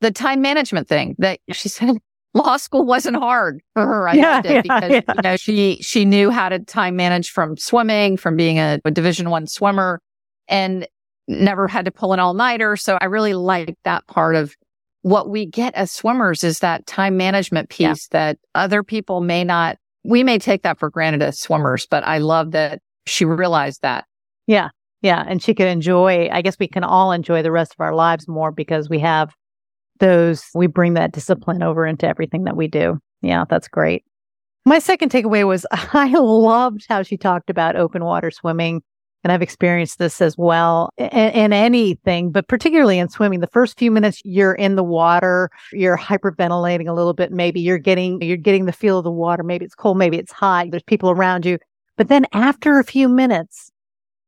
the 0.00 0.10
time 0.10 0.42
management 0.42 0.88
thing 0.88 1.14
that 1.18 1.38
she 1.52 1.68
said 1.70 1.96
law 2.36 2.56
school 2.56 2.84
wasn't 2.84 3.16
hard 3.16 3.60
for 3.74 3.86
her. 3.86 4.08
I 4.08 4.14
Yeah, 4.14 4.34
loved 4.36 4.46
it 4.46 4.52
yeah, 4.66 4.80
because 4.80 4.90
yeah. 4.92 5.14
you 5.14 5.22
know 5.22 5.36
she 5.36 5.78
she 5.82 6.04
knew 6.04 6.30
how 6.30 6.48
to 6.48 6.58
time 6.60 6.96
manage 6.96 7.30
from 7.30 7.56
swimming, 7.56 8.16
from 8.16 8.36
being 8.36 8.58
a, 8.58 8.78
a 8.84 8.90
Division 8.90 9.30
One 9.30 9.46
swimmer, 9.46 10.00
and 10.48 10.86
never 11.28 11.66
had 11.68 11.84
to 11.86 11.90
pull 11.90 12.12
an 12.12 12.20
all 12.20 12.34
nighter. 12.34 12.76
So 12.76 12.98
I 13.00 13.06
really 13.06 13.34
liked 13.34 13.76
that 13.84 14.06
part 14.06 14.36
of 14.36 14.54
what 15.02 15.28
we 15.30 15.46
get 15.46 15.74
as 15.74 15.90
swimmers 15.92 16.44
is 16.44 16.60
that 16.60 16.86
time 16.86 17.16
management 17.16 17.72
Yeah. 17.78 17.92
piece 17.92 18.08
that 18.08 18.38
other 18.54 18.82
people 18.82 19.20
may 19.20 19.42
not. 19.44 19.76
We 20.04 20.22
may 20.22 20.38
take 20.38 20.62
that 20.62 20.78
for 20.78 20.88
granted 20.90 21.22
as 21.22 21.40
swimmers, 21.40 21.86
but 21.90 22.04
I 22.06 22.18
love 22.18 22.52
that 22.52 22.80
she 23.06 23.24
realized 23.24 23.82
that. 23.82 24.04
Yeah. 24.46 24.68
Yeah. 25.02 25.24
And 25.26 25.42
she 25.42 25.54
could 25.54 25.66
enjoy, 25.66 26.28
I 26.30 26.42
guess 26.42 26.56
we 26.58 26.68
can 26.68 26.84
all 26.84 27.12
enjoy 27.12 27.42
the 27.42 27.52
rest 27.52 27.72
of 27.74 27.80
our 27.80 27.94
lives 27.94 28.26
more 28.28 28.50
because 28.52 28.88
we 28.88 28.98
have 29.00 29.32
those, 29.98 30.44
we 30.54 30.66
bring 30.66 30.94
that 30.94 31.12
discipline 31.12 31.62
over 31.62 31.86
into 31.86 32.06
everything 32.06 32.44
that 32.44 32.56
we 32.56 32.68
do. 32.68 32.98
Yeah, 33.22 33.44
that's 33.48 33.68
great. 33.68 34.04
My 34.64 34.78
second 34.78 35.10
takeaway 35.10 35.46
was 35.46 35.66
I 35.70 36.12
loved 36.12 36.86
how 36.88 37.02
she 37.02 37.16
talked 37.16 37.50
about 37.50 37.76
open 37.76 38.04
water 38.04 38.30
swimming. 38.30 38.82
And 39.24 39.32
I've 39.32 39.42
experienced 39.42 39.98
this 39.98 40.20
as 40.20 40.38
well 40.38 40.90
in, 40.96 41.08
in 41.08 41.52
anything, 41.52 42.30
but 42.30 42.46
particularly 42.46 43.00
in 43.00 43.08
swimming. 43.08 43.40
The 43.40 43.48
first 43.48 43.76
few 43.76 43.90
minutes 43.90 44.20
you're 44.24 44.54
in 44.54 44.76
the 44.76 44.84
water, 44.84 45.50
you're 45.72 45.98
hyperventilating 45.98 46.88
a 46.88 46.92
little 46.92 47.12
bit. 47.12 47.32
Maybe 47.32 47.60
you're 47.60 47.78
getting, 47.78 48.22
you're 48.22 48.36
getting 48.36 48.66
the 48.66 48.72
feel 48.72 48.98
of 48.98 49.04
the 49.04 49.10
water. 49.10 49.42
Maybe 49.42 49.64
it's 49.64 49.74
cold. 49.74 49.98
Maybe 49.98 50.16
it's 50.16 50.30
hot. 50.30 50.70
There's 50.70 50.84
people 50.84 51.10
around 51.10 51.44
you. 51.44 51.58
But 51.96 52.06
then 52.06 52.26
after 52.32 52.78
a 52.78 52.84
few 52.84 53.08
minutes, 53.08 53.72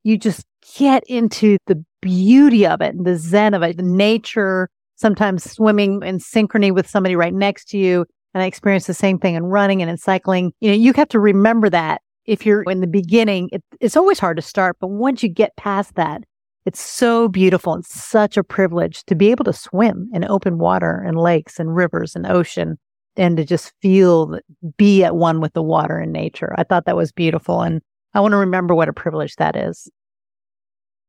you 0.02 0.18
just 0.18 0.44
get 0.76 1.04
into 1.06 1.58
the 1.66 1.84
beauty 2.00 2.66
of 2.66 2.80
it, 2.80 2.94
and 2.94 3.06
the 3.06 3.16
zen 3.16 3.54
of 3.54 3.62
it, 3.62 3.76
the 3.76 3.82
nature, 3.82 4.68
sometimes 4.98 5.50
swimming 5.50 6.02
in 6.02 6.18
synchrony 6.18 6.72
with 6.72 6.88
somebody 6.88 7.16
right 7.16 7.32
next 7.32 7.68
to 7.70 7.78
you. 7.78 8.04
And 8.34 8.42
I 8.42 8.46
experienced 8.46 8.86
the 8.86 8.94
same 8.94 9.18
thing 9.18 9.34
in 9.34 9.44
running 9.44 9.80
and 9.80 9.90
in 9.90 9.96
cycling. 9.96 10.52
You 10.60 10.70
know, 10.70 10.76
you 10.76 10.92
have 10.94 11.08
to 11.08 11.20
remember 11.20 11.70
that 11.70 12.02
if 12.26 12.44
you're 12.44 12.62
in 12.64 12.80
the 12.80 12.86
beginning, 12.86 13.48
it, 13.52 13.64
it's 13.80 13.96
always 13.96 14.18
hard 14.18 14.36
to 14.36 14.42
start, 14.42 14.76
but 14.80 14.88
once 14.88 15.22
you 15.22 15.30
get 15.30 15.56
past 15.56 15.94
that, 15.94 16.24
it's 16.66 16.80
so 16.80 17.28
beautiful 17.28 17.72
and 17.72 17.86
such 17.86 18.36
a 18.36 18.44
privilege 18.44 19.02
to 19.04 19.14
be 19.14 19.30
able 19.30 19.44
to 19.46 19.54
swim 19.54 20.10
in 20.12 20.24
open 20.24 20.58
water 20.58 21.02
and 21.06 21.16
lakes 21.18 21.58
and 21.58 21.74
rivers 21.74 22.14
and 22.14 22.26
ocean 22.26 22.76
and 23.16 23.38
to 23.38 23.44
just 23.44 23.72
feel, 23.80 24.38
be 24.76 25.02
at 25.02 25.16
one 25.16 25.40
with 25.40 25.54
the 25.54 25.62
water 25.62 25.96
and 25.96 26.12
nature. 26.12 26.54
I 26.58 26.64
thought 26.64 26.84
that 26.84 26.96
was 26.96 27.10
beautiful. 27.10 27.62
And 27.62 27.80
I 28.12 28.20
want 28.20 28.32
to 28.32 28.38
remember 28.38 28.74
what 28.74 28.90
a 28.90 28.92
privilege 28.92 29.36
that 29.36 29.56
is. 29.56 29.88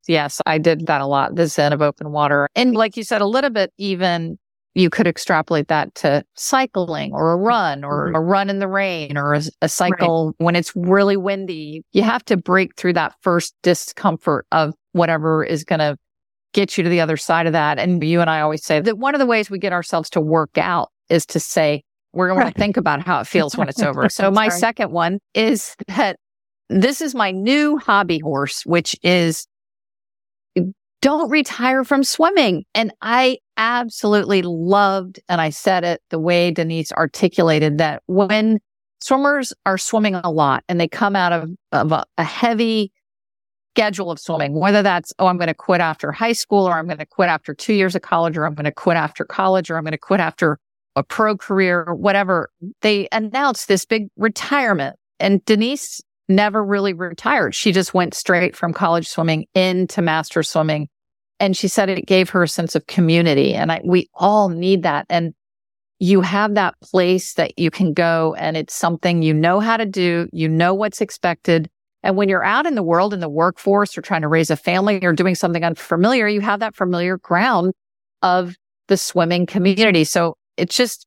Yes, 0.09 0.41
I 0.47 0.57
did 0.57 0.87
that 0.87 1.01
a 1.01 1.05
lot. 1.05 1.35
The 1.35 1.45
zen 1.45 1.71
of 1.71 1.83
open 1.83 2.11
water. 2.11 2.49
And 2.55 2.73
like 2.73 2.97
you 2.97 3.03
said, 3.03 3.21
a 3.21 3.27
little 3.27 3.51
bit 3.51 3.71
even 3.77 4.39
you 4.73 4.89
could 4.89 5.05
extrapolate 5.05 5.67
that 5.67 5.93
to 5.95 6.23
cycling 6.35 7.11
or 7.13 7.31
a 7.31 7.35
run 7.35 7.83
or 7.83 8.07
mm-hmm. 8.07 8.15
a 8.15 8.19
run 8.19 8.49
in 8.49 8.57
the 8.57 8.67
rain 8.67 9.17
or 9.17 9.35
a, 9.35 9.41
a 9.61 9.69
cycle 9.69 10.33
when 10.39 10.55
it's 10.55 10.75
really 10.75 11.15
windy. 11.15 11.83
You 11.91 12.01
have 12.01 12.25
to 12.25 12.37
break 12.37 12.75
through 12.75 12.93
that 12.93 13.13
first 13.21 13.53
discomfort 13.61 14.47
of 14.51 14.73
whatever 14.93 15.43
is 15.43 15.63
going 15.63 15.79
to 15.79 15.95
get 16.53 16.75
you 16.75 16.83
to 16.83 16.89
the 16.89 17.01
other 17.01 17.17
side 17.17 17.45
of 17.45 17.53
that. 17.53 17.77
And 17.77 18.03
you 18.03 18.19
and 18.19 18.31
I 18.31 18.41
always 18.41 18.65
say 18.65 18.79
that 18.79 18.97
one 18.97 19.13
of 19.13 19.19
the 19.19 19.27
ways 19.27 19.51
we 19.51 19.59
get 19.59 19.73
ourselves 19.73 20.09
to 20.11 20.21
work 20.21 20.57
out 20.57 20.89
is 21.09 21.23
to 21.27 21.39
say, 21.39 21.83
we're 22.13 22.29
going 22.29 22.39
Right. 22.39 22.55
to 22.55 22.59
think 22.59 22.77
about 22.77 23.05
how 23.05 23.19
it 23.19 23.27
feels 23.27 23.55
when 23.55 23.69
it's 23.69 23.83
over. 23.83 24.09
So 24.09 24.31
my 24.31 24.49
second 24.49 24.91
one 24.91 25.19
is 25.35 25.75
that 25.87 26.17
this 26.67 26.99
is 26.99 27.13
my 27.13 27.29
new 27.29 27.77
hobby 27.77 28.17
horse, 28.17 28.65
which 28.65 28.95
is 29.03 29.45
don't 31.01 31.29
retire 31.29 31.83
from 31.83 32.03
swimming. 32.03 32.65
And 32.73 32.91
I 33.01 33.37
absolutely 33.57 34.41
loved, 34.41 35.19
and 35.29 35.39
I 35.39 35.49
said 35.49 35.83
it 35.83 36.01
the 36.09 36.19
way 36.19 36.51
Denise 36.51 36.91
articulated 36.91 37.77
that 37.77 38.03
when 38.07 38.59
swimmers 39.01 39.53
are 39.65 39.77
swimming 39.77 40.15
a 40.15 40.29
lot 40.29 40.63
and 40.67 40.79
they 40.79 40.87
come 40.87 41.15
out 41.15 41.31
of, 41.31 41.49
of 41.71 41.91
a, 41.91 42.05
a 42.17 42.23
heavy 42.23 42.91
schedule 43.73 44.11
of 44.11 44.19
swimming, 44.19 44.59
whether 44.59 44.81
that's, 44.81 45.13
oh, 45.19 45.27
I'm 45.27 45.37
going 45.37 45.47
to 45.47 45.53
quit 45.53 45.79
after 45.79 46.11
high 46.11 46.33
school 46.33 46.67
or 46.67 46.73
I'm 46.73 46.85
going 46.85 46.97
to 46.97 47.05
quit 47.05 47.29
after 47.29 47.53
two 47.53 47.73
years 47.73 47.95
of 47.95 48.01
college 48.01 48.37
or 48.37 48.45
I'm 48.45 48.55
going 48.55 48.65
to 48.65 48.71
quit 48.71 48.97
after 48.97 49.23
college 49.23 49.71
or 49.71 49.77
I'm 49.77 49.83
going 49.83 49.93
to 49.93 49.97
quit 49.97 50.19
after 50.19 50.59
a 50.95 51.03
pro 51.03 51.37
career 51.37 51.85
or 51.87 51.95
whatever, 51.95 52.49
they 52.81 53.07
announce 53.11 53.67
this 53.67 53.85
big 53.85 54.07
retirement. 54.17 54.97
And 55.19 55.43
Denise 55.45 56.01
never 56.29 56.63
really 56.63 56.93
retired. 56.93 57.55
She 57.55 57.71
just 57.71 57.93
went 57.93 58.13
straight 58.13 58.55
from 58.55 58.71
college 58.73 59.07
swimming 59.07 59.45
into 59.53 60.01
master 60.01 60.43
swimming. 60.43 60.87
And 61.39 61.55
she 61.55 61.67
said 61.67 61.89
it 61.89 62.05
gave 62.05 62.29
her 62.29 62.43
a 62.43 62.47
sense 62.47 62.75
of 62.75 62.87
community. 62.87 63.55
And 63.55 63.71
I, 63.71 63.81
we 63.83 64.09
all 64.13 64.49
need 64.49 64.83
that. 64.83 65.05
And 65.09 65.33
you 65.99 66.21
have 66.21 66.55
that 66.55 66.75
place 66.81 67.33
that 67.33 67.57
you 67.57 67.71
can 67.71 67.93
go 67.93 68.35
and 68.37 68.55
it's 68.55 68.73
something 68.73 69.21
you 69.21 69.33
know 69.33 69.59
how 69.59 69.77
to 69.77 69.85
do. 69.85 70.29
You 70.31 70.47
know 70.47 70.73
what's 70.73 71.01
expected. 71.01 71.69
And 72.03 72.15
when 72.15 72.29
you're 72.29 72.43
out 72.43 72.65
in 72.65 72.75
the 72.75 72.83
world 72.83 73.13
in 73.13 73.19
the 73.19 73.29
workforce 73.29 73.97
or 73.97 74.01
trying 74.01 74.21
to 74.21 74.29
raise 74.29 74.49
a 74.49 74.55
family 74.55 74.99
or 75.03 75.11
doing 75.11 75.35
something 75.35 75.63
unfamiliar, 75.63 76.27
you 76.27 76.39
have 76.41 76.61
that 76.61 76.75
familiar 76.75 77.17
ground 77.17 77.73
of 78.21 78.55
the 78.87 78.97
swimming 78.97 79.45
community. 79.45 80.05
So 80.05 80.37
it's 80.55 80.75
just 80.75 81.05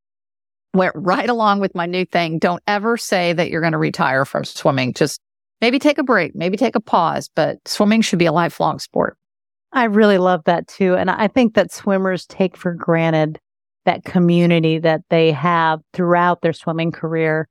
went 0.74 0.92
right 0.94 1.28
along 1.28 1.60
with 1.60 1.74
my 1.74 1.86
new 1.86 2.04
thing. 2.04 2.38
Don't 2.38 2.62
ever 2.66 2.96
say 2.96 3.32
that 3.32 3.50
you're 3.50 3.60
going 3.60 3.72
to 3.72 3.78
retire 3.78 4.24
from 4.24 4.44
swimming. 4.44 4.94
Just 4.94 5.20
maybe 5.60 5.78
take 5.78 5.98
a 5.98 6.02
break, 6.02 6.34
maybe 6.34 6.56
take 6.56 6.74
a 6.76 6.80
pause, 6.80 7.30
but 7.34 7.58
swimming 7.66 8.00
should 8.00 8.18
be 8.18 8.26
a 8.26 8.32
lifelong 8.32 8.78
sport. 8.78 9.16
I 9.72 9.84
really 9.84 10.18
love 10.18 10.42
that 10.44 10.66
too. 10.68 10.94
And 10.96 11.10
I 11.10 11.28
think 11.28 11.54
that 11.54 11.72
swimmers 11.72 12.26
take 12.26 12.56
for 12.56 12.74
granted 12.74 13.38
that 13.84 14.04
community 14.04 14.78
that 14.78 15.00
they 15.08 15.32
have 15.32 15.80
throughout 15.92 16.42
their 16.42 16.52
swimming 16.52 16.92
career. 16.92 17.48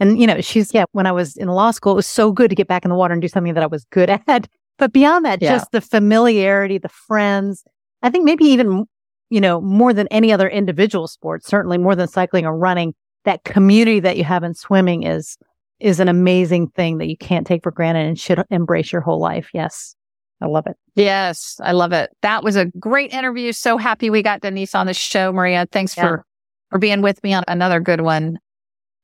And, 0.00 0.18
you 0.20 0.26
know, 0.26 0.40
she's, 0.40 0.72
yeah, 0.72 0.84
when 0.92 1.06
I 1.06 1.12
was 1.12 1.36
in 1.36 1.48
law 1.48 1.70
school, 1.70 1.92
it 1.92 1.96
was 1.96 2.06
so 2.06 2.32
good 2.32 2.48
to 2.50 2.56
get 2.56 2.68
back 2.68 2.84
in 2.84 2.88
the 2.90 2.94
water 2.96 3.12
and 3.12 3.20
do 3.22 3.28
something 3.28 3.54
that 3.54 3.62
I 3.62 3.66
was 3.66 3.84
good 3.90 4.08
at. 4.28 4.48
But 4.78 4.92
beyond 4.92 5.24
that, 5.24 5.40
Yeah. 5.42 5.52
just 5.52 5.70
the 5.72 5.80
familiarity, 5.80 6.78
the 6.78 6.88
friends, 6.88 7.64
I 8.02 8.10
think 8.10 8.24
maybe 8.24 8.44
even, 8.46 8.86
you 9.30 9.40
know, 9.40 9.60
more 9.60 9.92
than 9.92 10.06
any 10.08 10.32
other 10.32 10.48
individual 10.48 11.08
sport, 11.08 11.44
certainly 11.44 11.78
more 11.78 11.96
than 11.96 12.08
cycling 12.08 12.46
or 12.46 12.56
running, 12.56 12.94
that 13.24 13.44
community 13.44 14.00
that 14.00 14.16
you 14.16 14.24
have 14.24 14.44
in 14.44 14.54
swimming 14.54 15.04
is, 15.04 15.36
is 15.80 16.00
an 16.00 16.08
amazing 16.08 16.68
thing 16.68 16.98
that 16.98 17.08
you 17.08 17.16
can't 17.16 17.46
take 17.46 17.62
for 17.62 17.70
granted 17.72 18.06
and 18.06 18.18
should 18.18 18.42
embrace 18.50 18.92
your 18.92 19.00
whole 19.00 19.20
life. 19.20 19.48
Yes. 19.54 19.94
I 20.40 20.46
love 20.46 20.66
it. 20.66 20.76
Yes, 20.94 21.58
I 21.62 21.72
love 21.72 21.92
it. 21.92 22.10
That 22.22 22.44
was 22.44 22.56
a 22.56 22.66
great 22.66 23.12
interview. 23.14 23.52
So 23.52 23.78
happy 23.78 24.10
we 24.10 24.22
got 24.22 24.40
Denise 24.42 24.74
on 24.74 24.86
the 24.86 24.92
show, 24.92 25.32
Maria. 25.32 25.66
Thanks 25.70 25.96
Yeah. 25.96 26.02
for 26.02 26.24
for 26.70 26.78
being 26.78 27.02
with 27.02 27.22
me 27.22 27.32
on 27.32 27.44
another 27.46 27.78
good 27.80 28.00
one. 28.00 28.38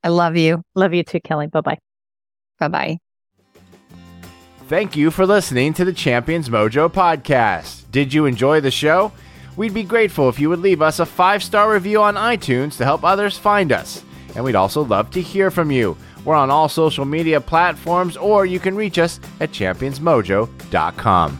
I 0.02 0.09
love 0.09 0.37
you. 0.37 0.62
Love 0.74 0.92
you 0.92 1.02
too, 1.04 1.20
Kelly. 1.20 1.46
Bye 1.46 1.61
bye. 1.61 1.78
Bye 2.59 2.68
bye. 2.68 2.98
Thank 4.66 4.96
you 4.96 5.11
for 5.11 5.24
listening 5.24 5.72
to 5.74 5.85
the 5.85 5.92
Champions 5.92 6.48
Mojo 6.48 6.92
podcast. 6.92 7.90
Did 7.90 8.12
you 8.12 8.26
enjoy 8.26 8.61
the 8.61 8.70
show? 8.70 9.12
We'd 9.60 9.74
be 9.74 9.82
grateful 9.82 10.30
if 10.30 10.40
you 10.40 10.48
would 10.48 10.60
leave 10.60 10.80
us 10.80 11.00
a 11.00 11.04
five 11.04 11.42
star 11.42 11.70
review 11.70 12.00
on 12.00 12.14
iTunes 12.14 12.78
to 12.78 12.84
help 12.86 13.04
others 13.04 13.36
find 13.36 13.72
us. 13.72 14.02
And 14.34 14.42
we'd 14.42 14.54
also 14.54 14.82
love 14.82 15.10
to 15.10 15.20
hear 15.20 15.50
from 15.50 15.70
you. 15.70 15.98
We're 16.24 16.34
on 16.34 16.48
all 16.48 16.66
social 16.66 17.04
media 17.04 17.42
platforms, 17.42 18.16
or 18.16 18.46
you 18.46 18.58
can 18.58 18.74
reach 18.74 18.98
us 18.98 19.20
at 19.38 19.50
championsmojo.com. 19.50 21.38